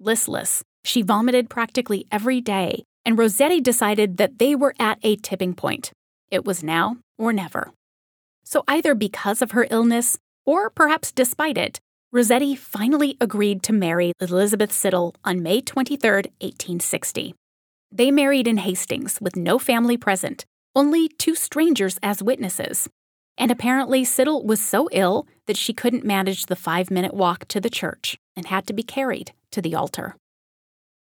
Listless, 0.00 0.64
she 0.85 1.02
vomited 1.02 1.48
practically 1.48 2.07
every 2.11 2.40
day, 2.40 2.83
and 3.04 3.16
Rossetti 3.16 3.61
decided 3.61 4.16
that 4.16 4.38
they 4.38 4.57
were 4.57 4.74
at 4.80 4.98
a 5.02 5.14
tipping 5.16 5.54
point. 5.54 5.92
It 6.30 6.44
was 6.44 6.64
now 6.64 6.96
or 7.16 7.33
never. 7.33 7.70
So, 8.42 8.64
either 8.66 8.94
because 8.94 9.40
of 9.40 9.52
her 9.52 9.68
illness, 9.70 10.18
or 10.44 10.68
perhaps 10.68 11.12
despite 11.12 11.57
it, 11.57 11.78
Rossetti 12.11 12.57
finally 12.57 13.16
agreed 13.20 13.62
to 13.64 13.72
marry 13.72 14.12
Elizabeth 14.20 14.72
Siddal 14.72 15.14
on 15.24 15.42
May 15.42 15.61
23, 15.61 16.11
1860. 16.11 17.35
They 17.92 18.11
married 18.11 18.48
in 18.48 18.59
Hastings 18.59 19.20
with 19.20 19.37
no 19.37 19.61
family 19.61 19.96
present, 19.96 20.44
only 20.74 21.09
two 21.09 21.37
strangers 21.37 21.98
as 22.02 22.20
witnesses. 22.20 22.88
And 23.38 23.50
apparently, 23.50 24.04
Siddal 24.04 24.44
was 24.44 24.61
so 24.61 24.88
ill 24.90 25.28
that 25.46 25.57
she 25.57 25.72
couldn't 25.72 26.04
manage 26.04 26.46
the 26.46 26.57
five 26.57 26.90
minute 26.90 27.14
walk 27.14 27.46
to 27.48 27.61
the 27.61 27.70
church 27.70 28.18
and 28.37 28.46
had 28.46 28.66
to 28.66 28.72
be 28.72 28.83
carried 28.83 29.33
to 29.54 29.62
the 29.62 29.74
altar. 29.74 30.14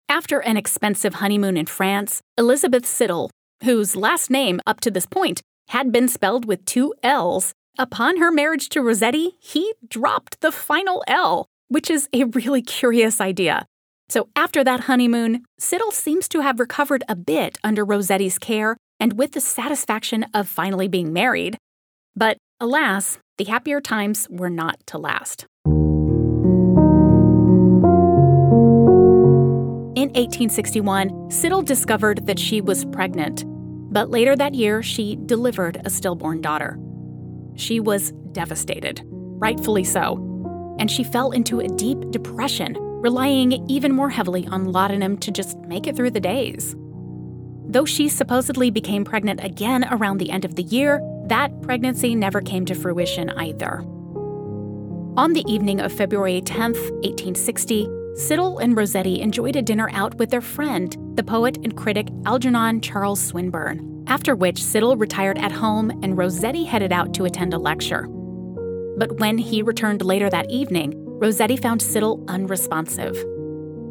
After 0.09 0.41
an 0.41 0.57
expensive 0.57 1.15
honeymoon 1.15 1.57
in 1.57 1.67
France, 1.67 2.21
Elizabeth 2.37 2.85
Siddal, 2.85 3.31
whose 3.63 3.95
last 3.95 4.29
name 4.29 4.61
up 4.67 4.81
to 4.81 4.91
this 4.91 5.07
point 5.07 5.41
had 5.69 5.93
been 5.93 6.09
spelled 6.09 6.47
with 6.47 6.65
two 6.65 6.93
L's, 7.03 7.53
upon 7.79 8.17
her 8.17 8.33
marriage 8.33 8.69
to 8.71 8.83
Rossetti, 8.83 9.37
he 9.39 9.73
dropped 9.89 10.41
the 10.41 10.51
final 10.51 11.05
L, 11.07 11.47
which 11.69 11.89
is 11.89 12.09
a 12.13 12.25
really 12.25 12.61
curious 12.61 13.21
idea. 13.21 13.67
So 14.09 14.29
after 14.35 14.65
that 14.65 14.81
honeymoon, 14.81 15.45
Siddal 15.61 15.93
seems 15.93 16.29
to 16.31 16.41
have 16.41 16.59
recovered 16.59 17.05
a 17.09 17.15
bit 17.15 17.59
under 17.63 17.85
Rossetti's 17.85 18.39
care 18.39 18.77
and 18.99 19.17
with 19.17 19.33
the 19.33 19.41
satisfaction 19.41 20.27
of 20.35 20.49
finally 20.49 20.89
being 20.89 21.13
married. 21.13 21.57
But 22.17 22.37
alas, 22.59 23.19
the 23.39 23.45
happier 23.45 23.81
times 23.81 24.27
were 24.29 24.51
not 24.51 24.81
to 24.89 24.99
last. 24.99 25.47
1861, 30.11 31.11
Siddal 31.31 31.65
discovered 31.65 32.27
that 32.27 32.39
she 32.39 32.61
was 32.61 32.85
pregnant, 32.87 33.45
but 33.93 34.11
later 34.11 34.37
that 34.37 34.55
year 34.55 34.83
she 34.83 35.17
delivered 35.27 35.81
a 35.85 35.91
stillborn 35.91 36.41
daughter. 36.41 36.79
She 37.57 37.81
was 37.81 38.13
devastated, 38.33 39.03
rightfully 39.05 39.85
so, 39.85 40.17
and 40.79 40.91
she 40.91 41.05
fell 41.05 41.31
into 41.33 41.61
a 41.61 41.69
deep 41.69 42.11
depression, 42.11 42.77
relying 42.79 43.53
even 43.69 43.93
more 43.93 44.11
heavily 44.11 44.47
on 44.47 44.73
laudanum 44.73 45.19
to 45.19 45.31
just 45.31 45.59
make 45.61 45.87
it 45.87 45.97
through 45.97 46.11
the 46.11 46.21
days. 46.21 46.75
Though 47.67 47.85
she 47.85 48.09
supposedly 48.09 48.71
became 48.71 49.05
pregnant 49.05 49.45
again 49.45 49.87
around 49.91 50.19
the 50.19 50.31
end 50.31 50.45
of 50.45 50.57
the 50.57 50.65
year, 50.65 51.01
that 51.27 51.63
pregnancy 51.63 52.15
never 52.15 52.41
came 52.41 52.65
to 52.67 52.75
fruition 52.75 53.31
either. 53.31 53.83
On 55.17 55.33
the 55.33 55.45
evening 55.47 55.81
of 55.81 55.93
February 55.93 56.41
10, 56.41 56.73
1860, 56.73 57.89
Siddal 58.17 58.61
and 58.61 58.77
Rossetti 58.77 59.21
enjoyed 59.21 59.55
a 59.55 59.63
dinner 59.63 59.89
out 59.93 60.17
with 60.17 60.31
their 60.31 60.41
friend, 60.41 60.97
the 61.15 61.23
poet 61.23 61.59
and 61.59 61.77
critic 61.77 62.09
Algernon 62.27 62.81
Charles 62.81 63.21
Swinburne, 63.21 64.05
after 64.09 64.35
which 64.35 64.61
Siddal 64.61 64.99
retired 64.99 65.39
at 65.39 65.53
home 65.53 65.91
and 66.03 66.19
Rossetti 66.19 66.65
headed 66.65 66.93
out 66.93 67.15
to 67.15 67.25
attend 67.25 67.55
a 67.55 67.59
lecture. 67.59 68.09
But 68.99 69.21
when 69.21 69.39
he 69.39 69.63
returned 69.63 70.03
later 70.03 70.29
that 70.29 70.51
evening, 70.51 70.93
Rossetti 70.97 71.57
found 71.57 71.81
Siddal 71.81 72.29
unresponsive. 72.29 73.17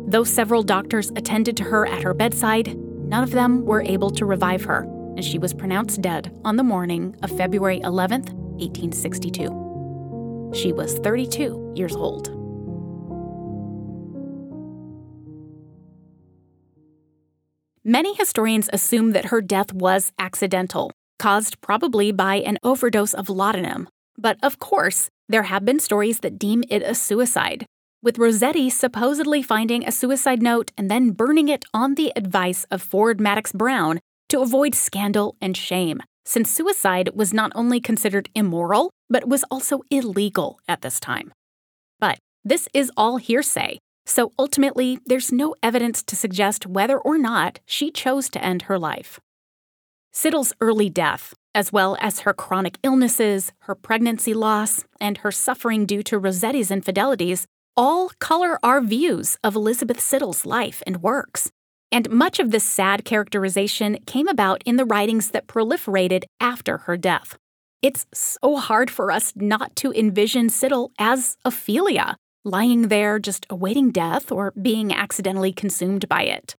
Though 0.08 0.26
several 0.26 0.64
doctors 0.64 1.12
attended 1.16 1.56
to 1.58 1.64
her 1.64 1.88
at 1.88 2.04
her 2.04 2.14
bedside, 2.14 2.78
none 2.78 3.24
of 3.24 3.32
them 3.32 3.64
were 3.64 3.84
able 3.84 4.10
to 4.12 4.26
revive 4.26 4.66
her, 4.66 4.82
and 5.16 5.24
she 5.24 5.40
was 5.40 5.54
pronounced 5.54 6.02
dead 6.02 6.30
on 6.44 6.58
the 6.58 6.64
morning 6.64 7.16
of 7.24 7.32
February 7.38 7.80
11, 7.82 8.24
1862. 8.24 10.52
She 10.54 10.74
was 10.74 11.00
32 11.00 11.74
years 11.76 11.96
old. 11.96 12.39
Many 17.90 18.14
historians 18.14 18.70
assume 18.72 19.14
that 19.14 19.32
her 19.34 19.42
death 19.42 19.74
was 19.74 20.12
accidental, 20.20 20.92
caused 21.18 21.60
probably 21.60 22.12
by 22.12 22.36
an 22.36 22.60
overdose 22.62 23.16
of 23.16 23.30
laudanum. 23.32 23.90
But 24.16 24.38
of 24.44 24.60
course, 24.60 25.10
there 25.28 25.50
have 25.50 25.66
been 25.66 25.80
stories 25.80 26.20
that 26.20 26.38
deem 26.38 26.64
it 26.70 26.84
a 26.84 26.94
suicide, 26.94 27.66
with 28.04 28.20
Rossetti 28.20 28.70
supposedly 28.70 29.42
finding 29.42 29.84
a 29.88 29.92
suicide 29.92 30.40
note 30.40 30.72
and 30.78 30.92
then 30.92 31.14
burning 31.14 31.50
it 31.50 31.66
on 31.74 31.96
the 31.96 32.14
advice 32.16 32.64
of 32.70 32.84
Ford 32.84 33.18
Madox 33.18 33.52
Brown 33.52 34.00
to 34.28 34.42
avoid 34.42 34.76
scandal 34.76 35.36
and 35.42 35.58
shame, 35.58 36.00
since 36.28 36.52
suicide 36.52 37.10
was 37.16 37.34
not 37.34 37.52
only 37.56 37.80
considered 37.80 38.30
immoral, 38.36 38.92
but 39.10 39.28
was 39.28 39.44
also 39.50 39.82
illegal 39.90 40.60
at 40.68 40.84
this 40.84 41.00
time. 41.00 41.34
But 42.00 42.20
this 42.46 42.68
is 42.72 42.92
all 42.96 43.18
hearsay, 43.18 43.80
so 44.10 44.32
ultimately, 44.40 44.98
there's 45.06 45.32
no 45.32 45.54
evidence 45.62 46.02
to 46.02 46.16
suggest 46.16 46.66
whether 46.66 46.98
or 46.98 47.20
not 47.20 47.60
she 47.68 47.92
chose 47.92 48.28
to 48.30 48.44
end 48.44 48.64
her 48.64 48.80
life. 48.80 49.20
Siddal's 50.12 50.52
early 50.60 50.90
death, 50.90 51.36
as 51.54 51.72
well 51.72 51.96
as 52.02 52.22
her 52.22 52.34
chronic 52.34 52.80
illnesses, 52.82 53.52
her 53.60 53.76
pregnancy 53.76 54.34
loss, 54.34 54.84
and 55.00 55.20
her 55.20 55.32
suffering 55.32 55.86
due 55.86 56.02
to 56.02 56.20
Rossetti's 56.20 56.72
infidelities, 56.72 57.46
all 57.78 58.10
color 58.18 58.58
our 58.64 58.82
views 58.82 59.38
of 59.44 59.56
Elizabeth 59.56 60.00
Siddal's 60.00 60.44
life 60.44 60.82
and 60.88 61.04
works. 61.04 61.52
And 61.92 62.10
much 62.10 62.40
of 62.40 62.50
this 62.50 62.64
sad 62.64 63.06
characterization 63.06 64.00
came 64.08 64.28
about 64.28 64.64
in 64.66 64.78
the 64.78 64.86
writings 64.86 65.30
that 65.32 65.46
proliferated 65.46 66.24
after 66.40 66.80
her 66.80 66.98
death. 66.98 67.38
It's 67.84 68.08
so 68.12 68.58
hard 68.58 68.90
for 68.90 69.12
us 69.12 69.34
not 69.36 69.76
to 69.78 69.94
envision 69.94 70.48
Siddal 70.48 70.90
as 70.98 71.38
Ophelia, 71.46 72.18
lying 72.46 72.88
there 72.88 73.20
just 73.20 73.46
awaiting 73.50 73.92
death 73.92 74.32
or 74.32 74.52
being 74.52 74.94
accidentally 74.94 75.52
consumed 75.52 76.08
by 76.08 76.24
it. 76.24 76.56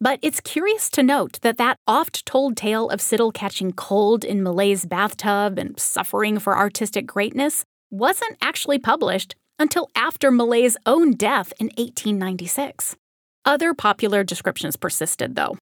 But 0.00 0.18
it's 0.22 0.40
curious 0.40 0.90
to 0.90 1.02
note 1.02 1.38
that 1.42 1.56
that 1.58 1.78
oft 1.86 2.26
told 2.26 2.56
tale 2.56 2.90
of 2.90 3.00
Siddal 3.00 3.32
catching 3.32 3.72
cold 3.72 4.24
in 4.24 4.42
Millais's 4.42 4.86
bathtub 4.86 5.58
and 5.58 5.78
suffering 5.78 6.38
for 6.38 6.56
artistic 6.56 7.06
greatness 7.06 7.64
wasn't 7.90 8.36
actually 8.42 8.78
published 8.78 9.34
until 9.58 9.88
after 9.94 10.30
Millais's 10.30 10.76
own 10.84 11.12
death 11.12 11.52
in 11.58 11.66
1896. 11.76 12.96
Other 13.44 13.74
popular 13.74 14.24
descriptions 14.24 14.76
persisted, 14.76 15.36
though. 15.36 15.56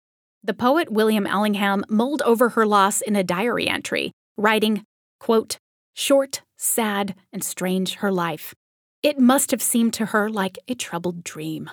The 0.44 0.54
poet 0.54 0.92
William 0.92 1.28
Allingham 1.28 1.84
mulled 1.90 2.22
over 2.22 2.50
her 2.50 2.66
loss 2.66 3.02
in 3.02 3.16
a 3.16 3.24
diary 3.24 3.68
entry, 3.68 4.12
writing, 4.38 4.84
quote, 5.20 5.58
Short, 5.94 6.42
sad, 6.58 7.16
and 7.34 7.44
strange 7.44 7.96
her 7.96 8.12
life. 8.12 8.54
It 9.02 9.18
must 9.18 9.52
have 9.52 9.62
seemed 9.62 9.94
to 9.94 10.08
her 10.08 10.30
like 10.30 10.60
a 10.68 10.76
troubled 10.76 11.24
dream. 11.24 11.70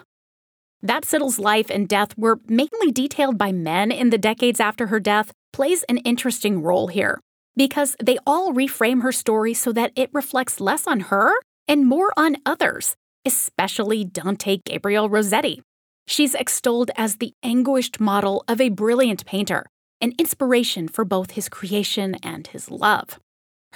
That 0.81 1.05
Siddal's 1.05 1.41
life 1.41 1.69
and 1.71 1.89
death 1.89 2.17
were 2.17 2.39
mainly 2.47 2.93
detailed 2.93 3.37
by 3.37 3.51
men 3.51 3.91
in 3.91 4.11
the 4.11 4.19
decades 4.19 4.61
after 4.61 4.87
her 4.87 5.01
death 5.01 5.33
plays 5.53 5.83
an 5.85 5.99
interesting 5.99 6.63
role 6.63 6.87
here, 6.87 7.21
because 7.57 7.97
they 8.01 8.19
all 8.27 8.53
reframe 8.53 9.03
her 9.03 9.11
story 9.11 9.55
so 9.55 9.73
that 9.73 9.91
it 9.97 10.11
reflects 10.13 10.61
less 10.61 10.87
on 10.87 11.01
her 11.01 11.35
and 11.67 11.87
more 11.87 12.13
on 12.17 12.37
others, 12.47 12.95
especially 13.25 14.05
Dante 14.05 14.59
Gabriel 14.65 15.09
Rossetti. 15.09 15.63
She's 16.07 16.37
extolled 16.37 16.93
as 16.97 17.17
the 17.17 17.33
anguished 17.43 17.99
model 17.99 18.45
of 18.47 18.61
a 18.61 18.69
brilliant 18.69 19.27
painter, 19.27 19.67
an 20.01 20.13
inspiration 20.17 20.87
for 20.87 21.05
both 21.05 21.33
his 21.33 21.49
creation 21.49 22.15
and 22.23 22.47
his 22.47 22.71
love. 22.71 23.19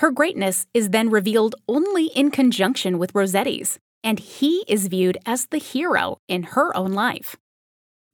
Her 0.00 0.10
greatness 0.10 0.66
is 0.72 0.88
then 0.88 1.10
revealed 1.10 1.56
only 1.68 2.06
in 2.06 2.30
conjunction 2.30 2.98
with 2.98 3.14
Rossetti's, 3.14 3.78
and 4.02 4.18
he 4.18 4.64
is 4.66 4.86
viewed 4.86 5.18
as 5.26 5.48
the 5.48 5.58
hero 5.58 6.16
in 6.26 6.42
her 6.54 6.74
own 6.74 6.92
life. 6.94 7.36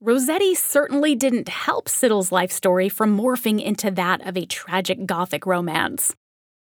Rossetti 0.01 0.53
certainly 0.53 1.15
didn't 1.15 1.47
help 1.47 1.87
Siddal's 1.87 2.29
life 2.29 2.51
story 2.51 2.89
from 2.89 3.17
morphing 3.17 3.63
into 3.63 3.89
that 3.91 4.19
of 4.27 4.35
a 4.35 4.45
tragic 4.45 5.05
Gothic 5.05 5.45
romance. 5.45 6.13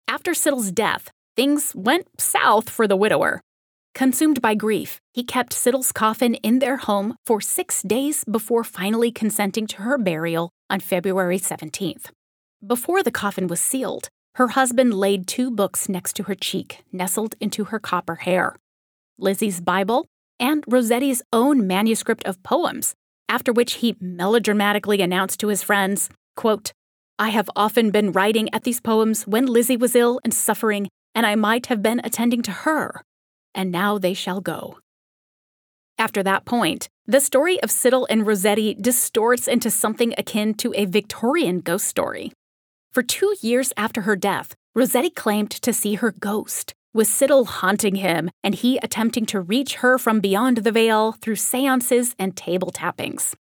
After 0.07 0.33
Siddal's 0.33 0.71
death, 0.71 1.11
things 1.35 1.73
went 1.75 2.07
south 2.21 2.71
for 2.71 2.87
the 2.87 2.95
widower. 2.95 3.41
Consumed 3.97 4.41
by 4.41 4.55
grief, 4.55 5.01
he 5.13 5.25
kept 5.25 5.53
Siddal's 5.53 5.91
coffin 5.91 6.37
in 6.37 6.61
their 6.61 6.77
home 6.77 7.17
for 7.27 7.41
six 7.41 7.83
days 7.83 8.23
before 8.31 8.63
finally 8.63 9.11
consenting 9.11 9.67
to 9.67 9.83
her 9.83 9.99
burial 9.99 10.51
on 10.71 10.79
February 10.79 11.41
17th. 11.41 12.11
Before 12.65 13.03
the 13.03 13.11
coffin 13.11 13.49
was 13.49 13.61
sealed, 13.61 14.09
her 14.37 14.49
husband 14.49 14.93
laid 14.93 15.27
two 15.27 15.51
books 15.51 15.89
next 15.89 16.15
to 16.15 16.25
her 16.25 16.35
cheek, 16.35 16.85
nestled 16.93 17.35
into 17.41 17.65
her 17.65 17.79
copper 17.79 18.17
hair 18.17 18.55
Lizzie's 19.19 19.63
Bible 19.63 20.07
and 20.39 20.63
Rossetti's 20.67 21.23
own 21.33 21.67
manuscript 21.67 22.23
of 22.25 22.43
poems, 22.43 22.95
after 23.31 23.51
which 23.51 23.75
he 23.75 23.97
melodramatically 23.99 25.01
announced 25.01 25.41
to 25.41 25.49
his 25.49 25.63
friends, 25.63 26.11
quote, 26.37 26.73
I 27.19 27.31
have 27.31 27.49
often 27.57 27.91
been 27.91 28.13
writing 28.13 28.53
at 28.53 28.65
these 28.65 28.79
poems 28.79 29.27
when 29.27 29.47
Lizzie 29.47 29.79
was 29.79 29.97
ill 29.97 30.21
and 30.23 30.35
suffering, 30.35 30.89
and 31.15 31.25
I 31.25 31.35
might 31.35 31.67
have 31.67 31.83
been 31.83 32.03
attending 32.05 32.43
to 32.43 32.51
her, 32.51 33.01
and 33.55 33.73
now 33.73 33.97
they 33.97 34.13
shall 34.13 34.43
go. 34.43 34.79
After 35.97 36.23
that 36.25 36.45
point, 36.45 36.91
the 37.07 37.21
story 37.21 37.59
of 37.63 37.71
Siddal 37.71 38.07
and 38.11 38.27
Rossetti 38.27 38.75
distorts 38.75 39.49
into 39.49 39.71
something 39.71 40.13
akin 40.19 40.53
to 40.55 40.75
a 40.77 40.85
Victorian 40.85 41.61
ghost 41.61 41.87
story. 41.87 42.33
For 42.97 43.03
two 43.03 43.35
years 43.43 43.75
after 43.77 44.01
her 44.01 44.17
death, 44.17 44.55
Rossetti 44.75 45.11
claimed 45.11 45.51
to 45.51 45.75
see 45.75 45.97
her 45.97 46.13
ghost, 46.13 46.73
with 46.95 47.09
Siddal 47.09 47.47
haunting 47.47 47.97
him 47.97 48.31
and 48.43 48.55
he 48.55 48.79
attempting 48.79 49.27
to 49.27 49.41
reach 49.43 49.75
her 49.75 49.99
from 49.99 50.19
beyond 50.19 50.57
the 50.57 50.73
veil 50.73 51.13
through 51.13 51.37
seances 51.37 52.15
and 52.19 52.35
table 52.35 52.71
tappings. 52.71 53.37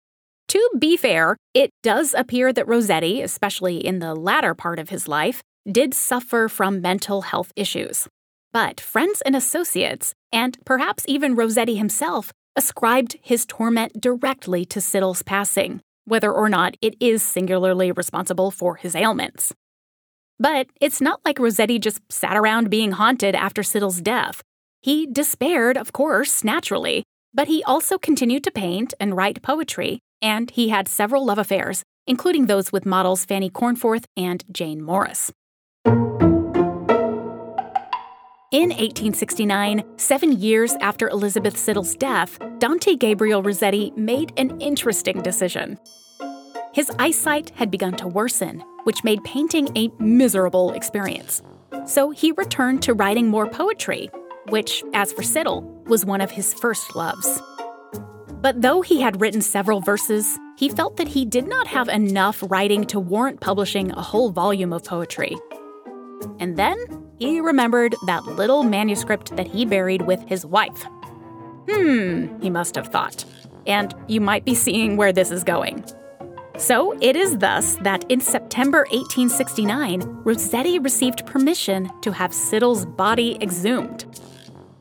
To 0.47 0.69
be 0.79 0.95
fair, 0.95 1.35
it 1.53 1.69
does 1.83 2.13
appear 2.13 2.53
that 2.53 2.65
Rossetti, 2.65 3.21
especially 3.21 3.85
in 3.85 3.99
the 3.99 4.15
latter 4.15 4.55
part 4.55 4.79
of 4.79 4.87
his 4.87 5.09
life, 5.09 5.41
did 5.69 5.93
suffer 5.93 6.47
from 6.47 6.79
mental 6.79 7.23
health 7.23 7.51
issues. 7.57 8.07
But 8.53 8.79
friends 8.79 9.21
and 9.25 9.35
associates, 9.35 10.13
and 10.31 10.57
perhaps 10.63 11.03
even 11.09 11.35
Rossetti 11.35 11.75
himself, 11.75 12.31
ascribed 12.55 13.17
his 13.21 13.45
torment 13.45 13.99
directly 13.99 14.63
to 14.67 14.79
Siddal's 14.79 15.23
passing, 15.23 15.81
whether 16.05 16.31
or 16.31 16.49
not 16.49 16.75
it 16.81 16.95
is 16.99 17.23
singularly 17.23 17.91
responsible 17.91 18.51
for 18.51 18.75
his 18.75 18.95
ailments. 18.95 19.53
But 20.39 20.67
it's 20.79 21.01
not 21.01 21.21
like 21.23 21.39
Rossetti 21.39 21.77
just 21.77 22.01
sat 22.09 22.35
around 22.35 22.69
being 22.69 22.93
haunted 22.93 23.35
after 23.35 23.61
Siddal's 23.61 24.01
death. 24.01 24.41
He 24.81 25.05
despaired, 25.05 25.77
of 25.77 25.93
course, 25.93 26.43
naturally, 26.43 27.03
but 27.33 27.47
he 27.47 27.63
also 27.63 27.97
continued 27.97 28.43
to 28.45 28.51
paint 28.51 28.93
and 28.99 29.15
write 29.15 29.43
poetry, 29.43 29.99
and 30.21 30.49
he 30.49 30.69
had 30.69 30.87
several 30.87 31.25
love 31.25 31.37
affairs, 31.37 31.83
including 32.07 32.47
those 32.47 32.71
with 32.71 32.85
models 32.85 33.23
Fanny 33.25 33.49
Cornforth 33.49 34.05
and 34.17 34.43
Jane 34.51 34.81
Morris. 34.81 35.31
In 38.51 38.71
1869, 38.71 39.81
seven 39.95 40.33
years 40.33 40.73
after 40.81 41.07
Elizabeth 41.07 41.55
Siddal's 41.55 41.95
death, 41.95 42.37
Dante 42.59 42.97
Gabriel 42.97 43.41
Rossetti 43.41 43.93
made 43.95 44.33
an 44.35 44.59
interesting 44.59 45.21
decision. 45.21 45.79
His 46.73 46.91
eyesight 46.99 47.51
had 47.51 47.71
begun 47.71 47.95
to 47.95 48.09
worsen, 48.09 48.61
which 48.83 49.05
made 49.05 49.23
painting 49.23 49.69
a 49.77 49.87
miserable 49.99 50.73
experience. 50.73 51.41
So 51.85 52.09
he 52.09 52.33
returned 52.33 52.83
to 52.83 52.93
writing 52.93 53.29
more 53.29 53.47
poetry, 53.47 54.09
which, 54.49 54.83
as 54.93 55.13
for 55.13 55.21
Siddal, 55.21 55.63
was 55.87 56.05
one 56.05 56.19
of 56.19 56.31
his 56.31 56.53
first 56.53 56.93
loves. 56.93 57.41
But 58.41 58.61
though 58.61 58.81
he 58.81 58.99
had 58.99 59.21
written 59.21 59.39
several 59.39 59.79
verses, 59.79 60.37
he 60.57 60.67
felt 60.67 60.97
that 60.97 61.07
he 61.07 61.23
did 61.23 61.47
not 61.47 61.67
have 61.67 61.87
enough 61.87 62.43
writing 62.49 62.83
to 62.87 62.99
warrant 62.99 63.39
publishing 63.39 63.93
a 63.93 64.01
whole 64.01 64.29
volume 64.29 64.73
of 64.73 64.83
poetry. 64.83 65.37
And 66.37 66.57
then 66.57 67.00
he 67.21 67.39
remembered 67.39 67.93
that 68.07 68.25
little 68.25 68.63
manuscript 68.63 69.35
that 69.35 69.45
he 69.45 69.63
buried 69.63 70.01
with 70.01 70.19
his 70.27 70.43
wife. 70.43 70.87
Hmm, 71.69 72.41
he 72.41 72.49
must 72.49 72.73
have 72.73 72.87
thought. 72.87 73.25
And 73.67 73.93
you 74.07 74.19
might 74.19 74.43
be 74.43 74.55
seeing 74.55 74.97
where 74.97 75.13
this 75.13 75.29
is 75.29 75.43
going. 75.43 75.85
So 76.57 76.97
it 76.99 77.15
is 77.15 77.37
thus 77.37 77.75
that 77.81 78.09
in 78.09 78.21
September 78.21 78.79
1869, 78.89 80.01
Rossetti 80.23 80.79
received 80.79 81.27
permission 81.27 81.91
to 82.01 82.11
have 82.11 82.33
Siddal's 82.33 82.87
body 82.87 83.37
exhumed. 83.39 84.05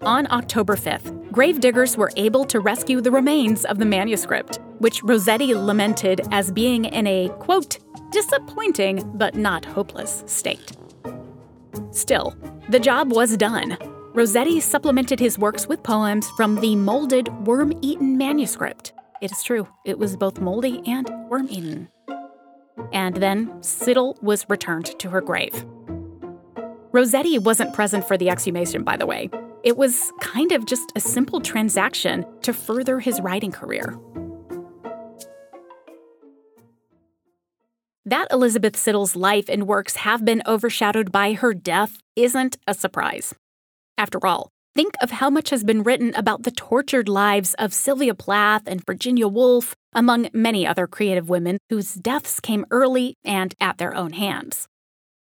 On 0.00 0.26
October 0.32 0.76
5th, 0.76 1.30
gravediggers 1.30 1.98
were 1.98 2.10
able 2.16 2.46
to 2.46 2.60
rescue 2.60 3.02
the 3.02 3.10
remains 3.10 3.66
of 3.66 3.78
the 3.78 3.84
manuscript, 3.84 4.60
which 4.78 5.02
Rossetti 5.02 5.54
lamented 5.54 6.22
as 6.30 6.50
being 6.50 6.86
in 6.86 7.06
a, 7.06 7.28
quote, 7.38 7.78
disappointing 8.10 9.12
but 9.14 9.34
not 9.34 9.66
hopeless 9.66 10.24
state. 10.26 10.79
Still, 11.90 12.34
the 12.68 12.80
job 12.80 13.12
was 13.12 13.36
done. 13.36 13.76
Rossetti 14.12 14.60
supplemented 14.60 15.20
his 15.20 15.38
works 15.38 15.68
with 15.68 15.82
poems 15.82 16.28
from 16.30 16.56
the 16.56 16.74
molded, 16.76 17.28
worm 17.46 17.72
eaten 17.80 18.18
manuscript. 18.18 18.92
It 19.20 19.30
is 19.30 19.42
true, 19.42 19.68
it 19.84 19.98
was 19.98 20.16
both 20.16 20.40
moldy 20.40 20.82
and 20.86 21.08
worm 21.28 21.46
eaten. 21.50 21.88
And 22.92 23.16
then 23.16 23.48
Siddal 23.60 24.20
was 24.22 24.46
returned 24.48 24.98
to 24.98 25.10
her 25.10 25.20
grave. 25.20 25.64
Rossetti 26.92 27.38
wasn't 27.38 27.72
present 27.72 28.06
for 28.08 28.16
the 28.16 28.30
exhumation, 28.30 28.82
by 28.82 28.96
the 28.96 29.06
way. 29.06 29.30
It 29.62 29.76
was 29.76 30.10
kind 30.20 30.52
of 30.52 30.64
just 30.64 30.90
a 30.96 31.00
simple 31.00 31.40
transaction 31.40 32.26
to 32.42 32.52
further 32.52 32.98
his 32.98 33.20
writing 33.20 33.52
career. 33.52 33.96
That 38.06 38.28
Elizabeth 38.30 38.76
Siddal's 38.76 39.14
life 39.14 39.50
and 39.50 39.66
works 39.66 39.96
have 39.96 40.24
been 40.24 40.42
overshadowed 40.46 41.12
by 41.12 41.34
her 41.34 41.52
death 41.52 41.98
isn't 42.16 42.56
a 42.66 42.72
surprise. 42.72 43.34
After 43.98 44.26
all, 44.26 44.48
think 44.74 44.94
of 45.02 45.10
how 45.10 45.28
much 45.28 45.50
has 45.50 45.64
been 45.64 45.82
written 45.82 46.14
about 46.14 46.44
the 46.44 46.50
tortured 46.50 47.10
lives 47.10 47.52
of 47.58 47.74
Sylvia 47.74 48.14
Plath 48.14 48.62
and 48.66 48.84
Virginia 48.86 49.28
Woolf, 49.28 49.74
among 49.92 50.30
many 50.32 50.66
other 50.66 50.86
creative 50.86 51.28
women 51.28 51.58
whose 51.68 51.92
deaths 51.92 52.40
came 52.40 52.64
early 52.70 53.16
and 53.22 53.54
at 53.60 53.76
their 53.76 53.94
own 53.94 54.14
hands. 54.14 54.66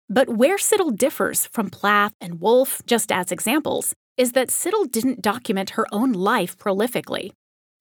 But 0.09 0.31
where 0.31 0.57
Siddal 0.57 0.97
differs 0.97 1.45
from 1.47 1.68
Plath 1.68 2.14
and 2.23 2.41
Woolf, 2.41 2.81
just 2.87 3.12
as 3.12 3.31
examples, 3.31 3.93
is 4.16 4.33
that 4.33 4.49
Siddal 4.49 4.91
didn't 4.91 5.20
document 5.20 5.70
her 5.70 5.87
own 5.93 6.12
life 6.12 6.57
prolifically. 6.57 7.33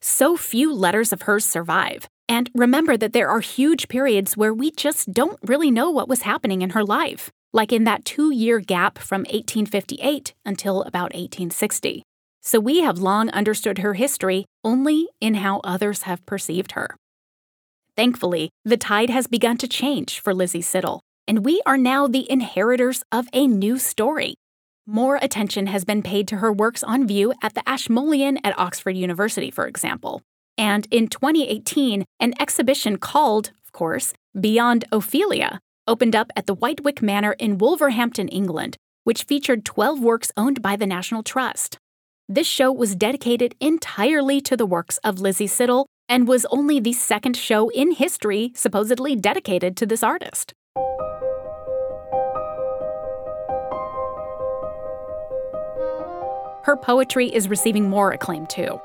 So 0.02 0.36
few 0.36 0.74
letters 0.74 1.14
of 1.14 1.22
hers 1.24 1.46
survive, 1.46 2.10
and 2.32 2.50
remember 2.56 2.96
that 2.96 3.12
there 3.12 3.28
are 3.28 3.42
huge 3.42 3.90
periods 3.90 4.38
where 4.38 4.54
we 4.54 4.72
just 4.72 5.12
don't 5.12 5.38
really 5.44 5.70
know 5.70 5.90
what 5.90 6.08
was 6.08 6.22
happening 6.22 6.62
in 6.62 6.70
her 6.70 6.82
life, 6.82 7.30
like 7.52 7.74
in 7.74 7.84
that 7.84 8.06
two 8.06 8.32
year 8.32 8.62
gap 8.62 8.98
from 8.98 9.24
1858 9.24 10.34
until 10.46 10.84
about 10.84 11.12
1860. 11.12 12.04
So 12.40 12.62
we 12.62 12.80
have 12.80 13.00
long 13.00 13.30
understood 13.32 13.80
her 13.80 13.96
history 13.96 14.46
only 14.64 15.10
in 15.20 15.36
how 15.36 15.60
others 15.66 16.04
have 16.04 16.26
perceived 16.26 16.72
her. 16.72 16.96
Thankfully, 17.98 18.50
the 18.64 18.78
tide 18.78 19.10
has 19.10 19.28
begun 19.28 19.58
to 19.58 19.68
change 19.68 20.22
for 20.22 20.34
Lizzie 20.34 20.62
Siddal 20.62 21.02
and 21.28 21.44
we 21.44 21.62
are 21.66 21.78
now 21.78 22.08
the 22.08 22.32
inheritors 22.32 23.04
of 23.12 23.28
a 23.34 23.46
new 23.46 23.78
story. 23.78 24.36
More 24.88 25.20
attention 25.22 25.68
has 25.68 25.84
been 25.84 26.02
paid 26.02 26.30
to 26.30 26.38
her 26.38 26.54
works 26.54 26.82
on 26.82 27.06
view 27.06 27.34
at 27.44 27.56
the 27.56 27.70
Ashmolean 27.70 28.40
at 28.46 28.58
Oxford 28.58 28.96
University, 28.96 29.52
for 29.52 29.68
example. 29.68 30.22
And 30.58 30.88
in 30.92 31.08
2018, 31.08 32.06
an 32.20 32.34
exhibition 32.40 32.98
called, 32.98 33.52
of 33.66 33.72
course, 33.72 34.14
Beyond 34.40 34.86
Ophelia 34.92 35.60
opened 35.88 36.16
up 36.16 36.32
at 36.36 36.46
the 36.46 36.56
Wightwick 36.56 37.02
Manor 37.02 37.34
in 37.34 37.58
Wolverhampton, 37.58 38.28
England, 38.28 38.78
which 39.04 39.24
featured 39.24 39.66
12 39.66 40.00
works 40.00 40.32
owned 40.38 40.62
by 40.62 40.76
the 40.76 40.86
National 40.86 41.24
Trust. 41.24 41.78
This 42.30 42.48
show 42.48 42.72
was 42.72 42.96
dedicated 42.96 43.56
entirely 43.60 44.40
to 44.42 44.56
the 44.56 44.66
works 44.66 44.98
of 45.00 45.20
Lizzie 45.20 45.48
Siddal 45.48 45.86
and 46.08 46.28
was 46.28 46.46
only 46.52 46.80
the 46.80 46.94
second 46.94 47.36
show 47.36 47.70
in 47.70 47.92
history 47.92 48.52
supposedly 48.56 49.16
dedicated 49.16 49.76
to 49.78 49.86
this 49.86 50.04
artist. 50.04 50.54
her 56.64 56.78
poetry 56.78 57.28
is 57.28 57.50
receiving 57.50 57.90
more 57.90 58.12
acclaim 58.12 58.46
too. 58.48 58.80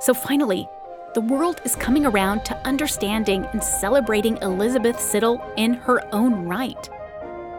So 0.00 0.14
finally, 0.14 0.66
the 1.12 1.20
world 1.20 1.60
is 1.64 1.76
coming 1.76 2.06
around 2.06 2.46
to 2.46 2.56
understanding 2.66 3.44
and 3.52 3.62
celebrating 3.62 4.38
Elizabeth 4.38 4.96
Siddal 4.96 5.46
in 5.58 5.74
her 5.74 6.02
own 6.14 6.46
right. 6.46 6.88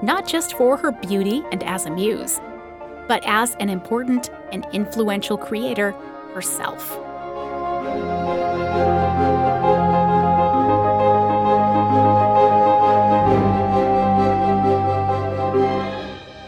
Not 0.01 0.27
just 0.27 0.55
for 0.55 0.75
her 0.75 0.91
beauty 0.91 1.43
and 1.51 1.61
as 1.61 1.85
a 1.85 1.91
muse, 1.91 2.41
but 3.07 3.23
as 3.27 3.53
an 3.59 3.69
important 3.69 4.31
and 4.51 4.65
influential 4.73 5.37
creator 5.37 5.91
herself. 6.33 6.97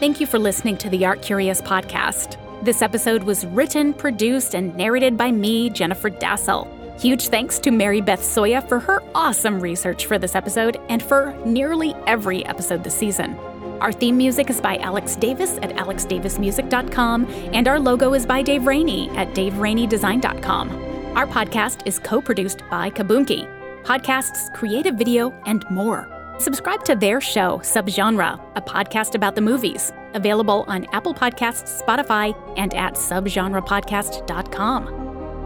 Thank 0.00 0.20
you 0.20 0.26
for 0.26 0.40
listening 0.40 0.76
to 0.78 0.90
the 0.90 1.04
Art 1.04 1.22
Curious 1.22 1.62
podcast. 1.62 2.43
This 2.64 2.80
episode 2.80 3.24
was 3.24 3.44
written, 3.44 3.92
produced, 3.92 4.54
and 4.54 4.74
narrated 4.74 5.18
by 5.18 5.30
me, 5.30 5.68
Jennifer 5.68 6.08
Dasal. 6.08 6.66
Huge 6.98 7.28
thanks 7.28 7.58
to 7.58 7.70
Mary 7.70 8.00
Beth 8.00 8.22
Soya 8.22 8.66
for 8.66 8.80
her 8.80 9.02
awesome 9.14 9.60
research 9.60 10.06
for 10.06 10.18
this 10.18 10.34
episode 10.34 10.80
and 10.88 11.02
for 11.02 11.36
nearly 11.44 11.94
every 12.06 12.42
episode 12.46 12.82
this 12.82 12.94
season. 12.94 13.34
Our 13.82 13.92
theme 13.92 14.16
music 14.16 14.48
is 14.48 14.62
by 14.62 14.78
Alex 14.78 15.14
Davis 15.14 15.58
at 15.58 15.76
alexdavismusic.com, 15.76 17.26
and 17.52 17.68
our 17.68 17.78
logo 17.78 18.14
is 18.14 18.24
by 18.24 18.40
Dave 18.40 18.66
Rainey 18.66 19.10
at 19.10 19.34
daveraineydesign.com. 19.34 20.70
Our 21.18 21.26
podcast 21.26 21.86
is 21.86 21.98
co 21.98 22.22
produced 22.22 22.62
by 22.70 22.88
Kabunki, 22.88 23.46
podcasts, 23.82 24.50
creative 24.54 24.94
video, 24.94 25.34
and 25.44 25.68
more. 25.70 26.13
Subscribe 26.38 26.84
to 26.84 26.96
their 26.96 27.20
show, 27.20 27.58
Subgenre, 27.58 28.40
a 28.56 28.60
podcast 28.60 29.14
about 29.14 29.36
the 29.36 29.40
movies, 29.40 29.92
available 30.14 30.64
on 30.66 30.84
Apple 30.92 31.14
Podcasts, 31.14 31.80
Spotify, 31.80 32.36
and 32.58 32.74
at 32.74 32.94
subgenrepodcast.com. 32.94 34.86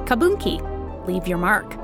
Kabunki, 0.07 1.07
leave 1.07 1.29
your 1.29 1.37
mark. 1.37 1.77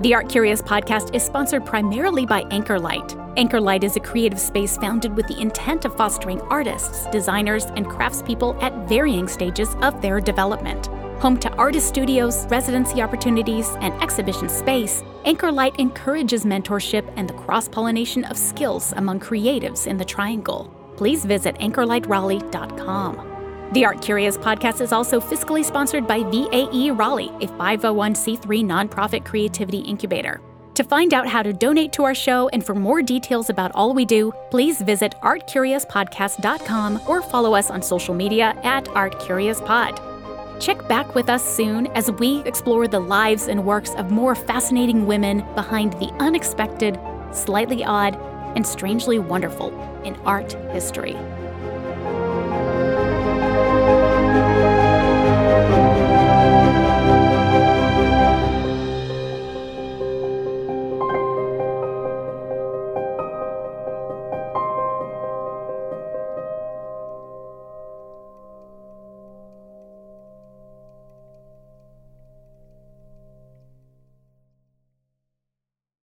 The 0.00 0.14
Art 0.14 0.28
Curious 0.28 0.60
podcast 0.60 1.14
is 1.14 1.22
sponsored 1.22 1.64
primarily 1.64 2.26
by 2.26 2.42
Anchorlight. 2.44 3.16
Anchorlight 3.36 3.84
is 3.84 3.94
a 3.94 4.00
creative 4.00 4.40
space 4.40 4.76
founded 4.76 5.16
with 5.16 5.28
the 5.28 5.40
intent 5.40 5.84
of 5.84 5.96
fostering 5.96 6.40
artists, 6.42 7.06
designers, 7.12 7.66
and 7.76 7.86
craftspeople 7.86 8.60
at 8.60 8.88
varying 8.88 9.28
stages 9.28 9.76
of 9.82 10.02
their 10.02 10.20
development. 10.20 10.88
Home 11.20 11.36
to 11.38 11.48
artist 11.52 11.86
studios, 11.86 12.48
residency 12.48 13.00
opportunities, 13.00 13.68
and 13.80 13.94
exhibition 14.02 14.48
space, 14.48 15.04
Anchorlight 15.24 15.78
encourages 15.78 16.44
mentorship 16.44 17.10
and 17.16 17.28
the 17.28 17.34
cross 17.34 17.68
pollination 17.68 18.24
of 18.24 18.36
skills 18.36 18.92
among 18.96 19.20
creatives 19.20 19.86
in 19.86 19.96
the 19.96 20.04
Triangle. 20.04 20.74
Please 20.96 21.24
visit 21.24 21.54
anchorlightraleigh.com. 21.56 23.28
The 23.72 23.84
Art 23.84 24.02
Curious 24.02 24.36
podcast 24.36 24.80
is 24.80 24.92
also 24.92 25.20
fiscally 25.20 25.64
sponsored 25.64 26.06
by 26.06 26.24
VAE 26.24 26.90
Raleigh, 26.90 27.30
a 27.40 27.46
501c3 27.46 28.64
nonprofit 28.64 29.24
creativity 29.24 29.78
incubator. 29.78 30.40
To 30.74 30.84
find 30.84 31.14
out 31.14 31.28
how 31.28 31.42
to 31.42 31.52
donate 31.52 31.92
to 31.94 32.02
our 32.02 32.14
show 32.14 32.48
and 32.48 32.64
for 32.64 32.74
more 32.74 33.00
details 33.02 33.48
about 33.48 33.72
all 33.74 33.94
we 33.94 34.04
do, 34.04 34.32
please 34.50 34.82
visit 34.82 35.14
artcuriouspodcast.com 35.22 37.02
or 37.06 37.22
follow 37.22 37.54
us 37.54 37.70
on 37.70 37.80
social 37.82 38.14
media 38.14 38.58
at 38.64 38.86
artcuriouspod. 38.86 40.11
Check 40.60 40.86
back 40.88 41.14
with 41.14 41.28
us 41.28 41.44
soon 41.44 41.86
as 41.88 42.10
we 42.10 42.40
explore 42.44 42.86
the 42.86 43.00
lives 43.00 43.48
and 43.48 43.64
works 43.64 43.90
of 43.94 44.10
more 44.10 44.34
fascinating 44.34 45.06
women 45.06 45.44
behind 45.54 45.92
the 45.94 46.12
unexpected, 46.20 46.98
slightly 47.32 47.84
odd, 47.84 48.14
and 48.54 48.66
strangely 48.66 49.18
wonderful 49.18 49.70
in 50.04 50.14
art 50.24 50.52
history. 50.72 51.16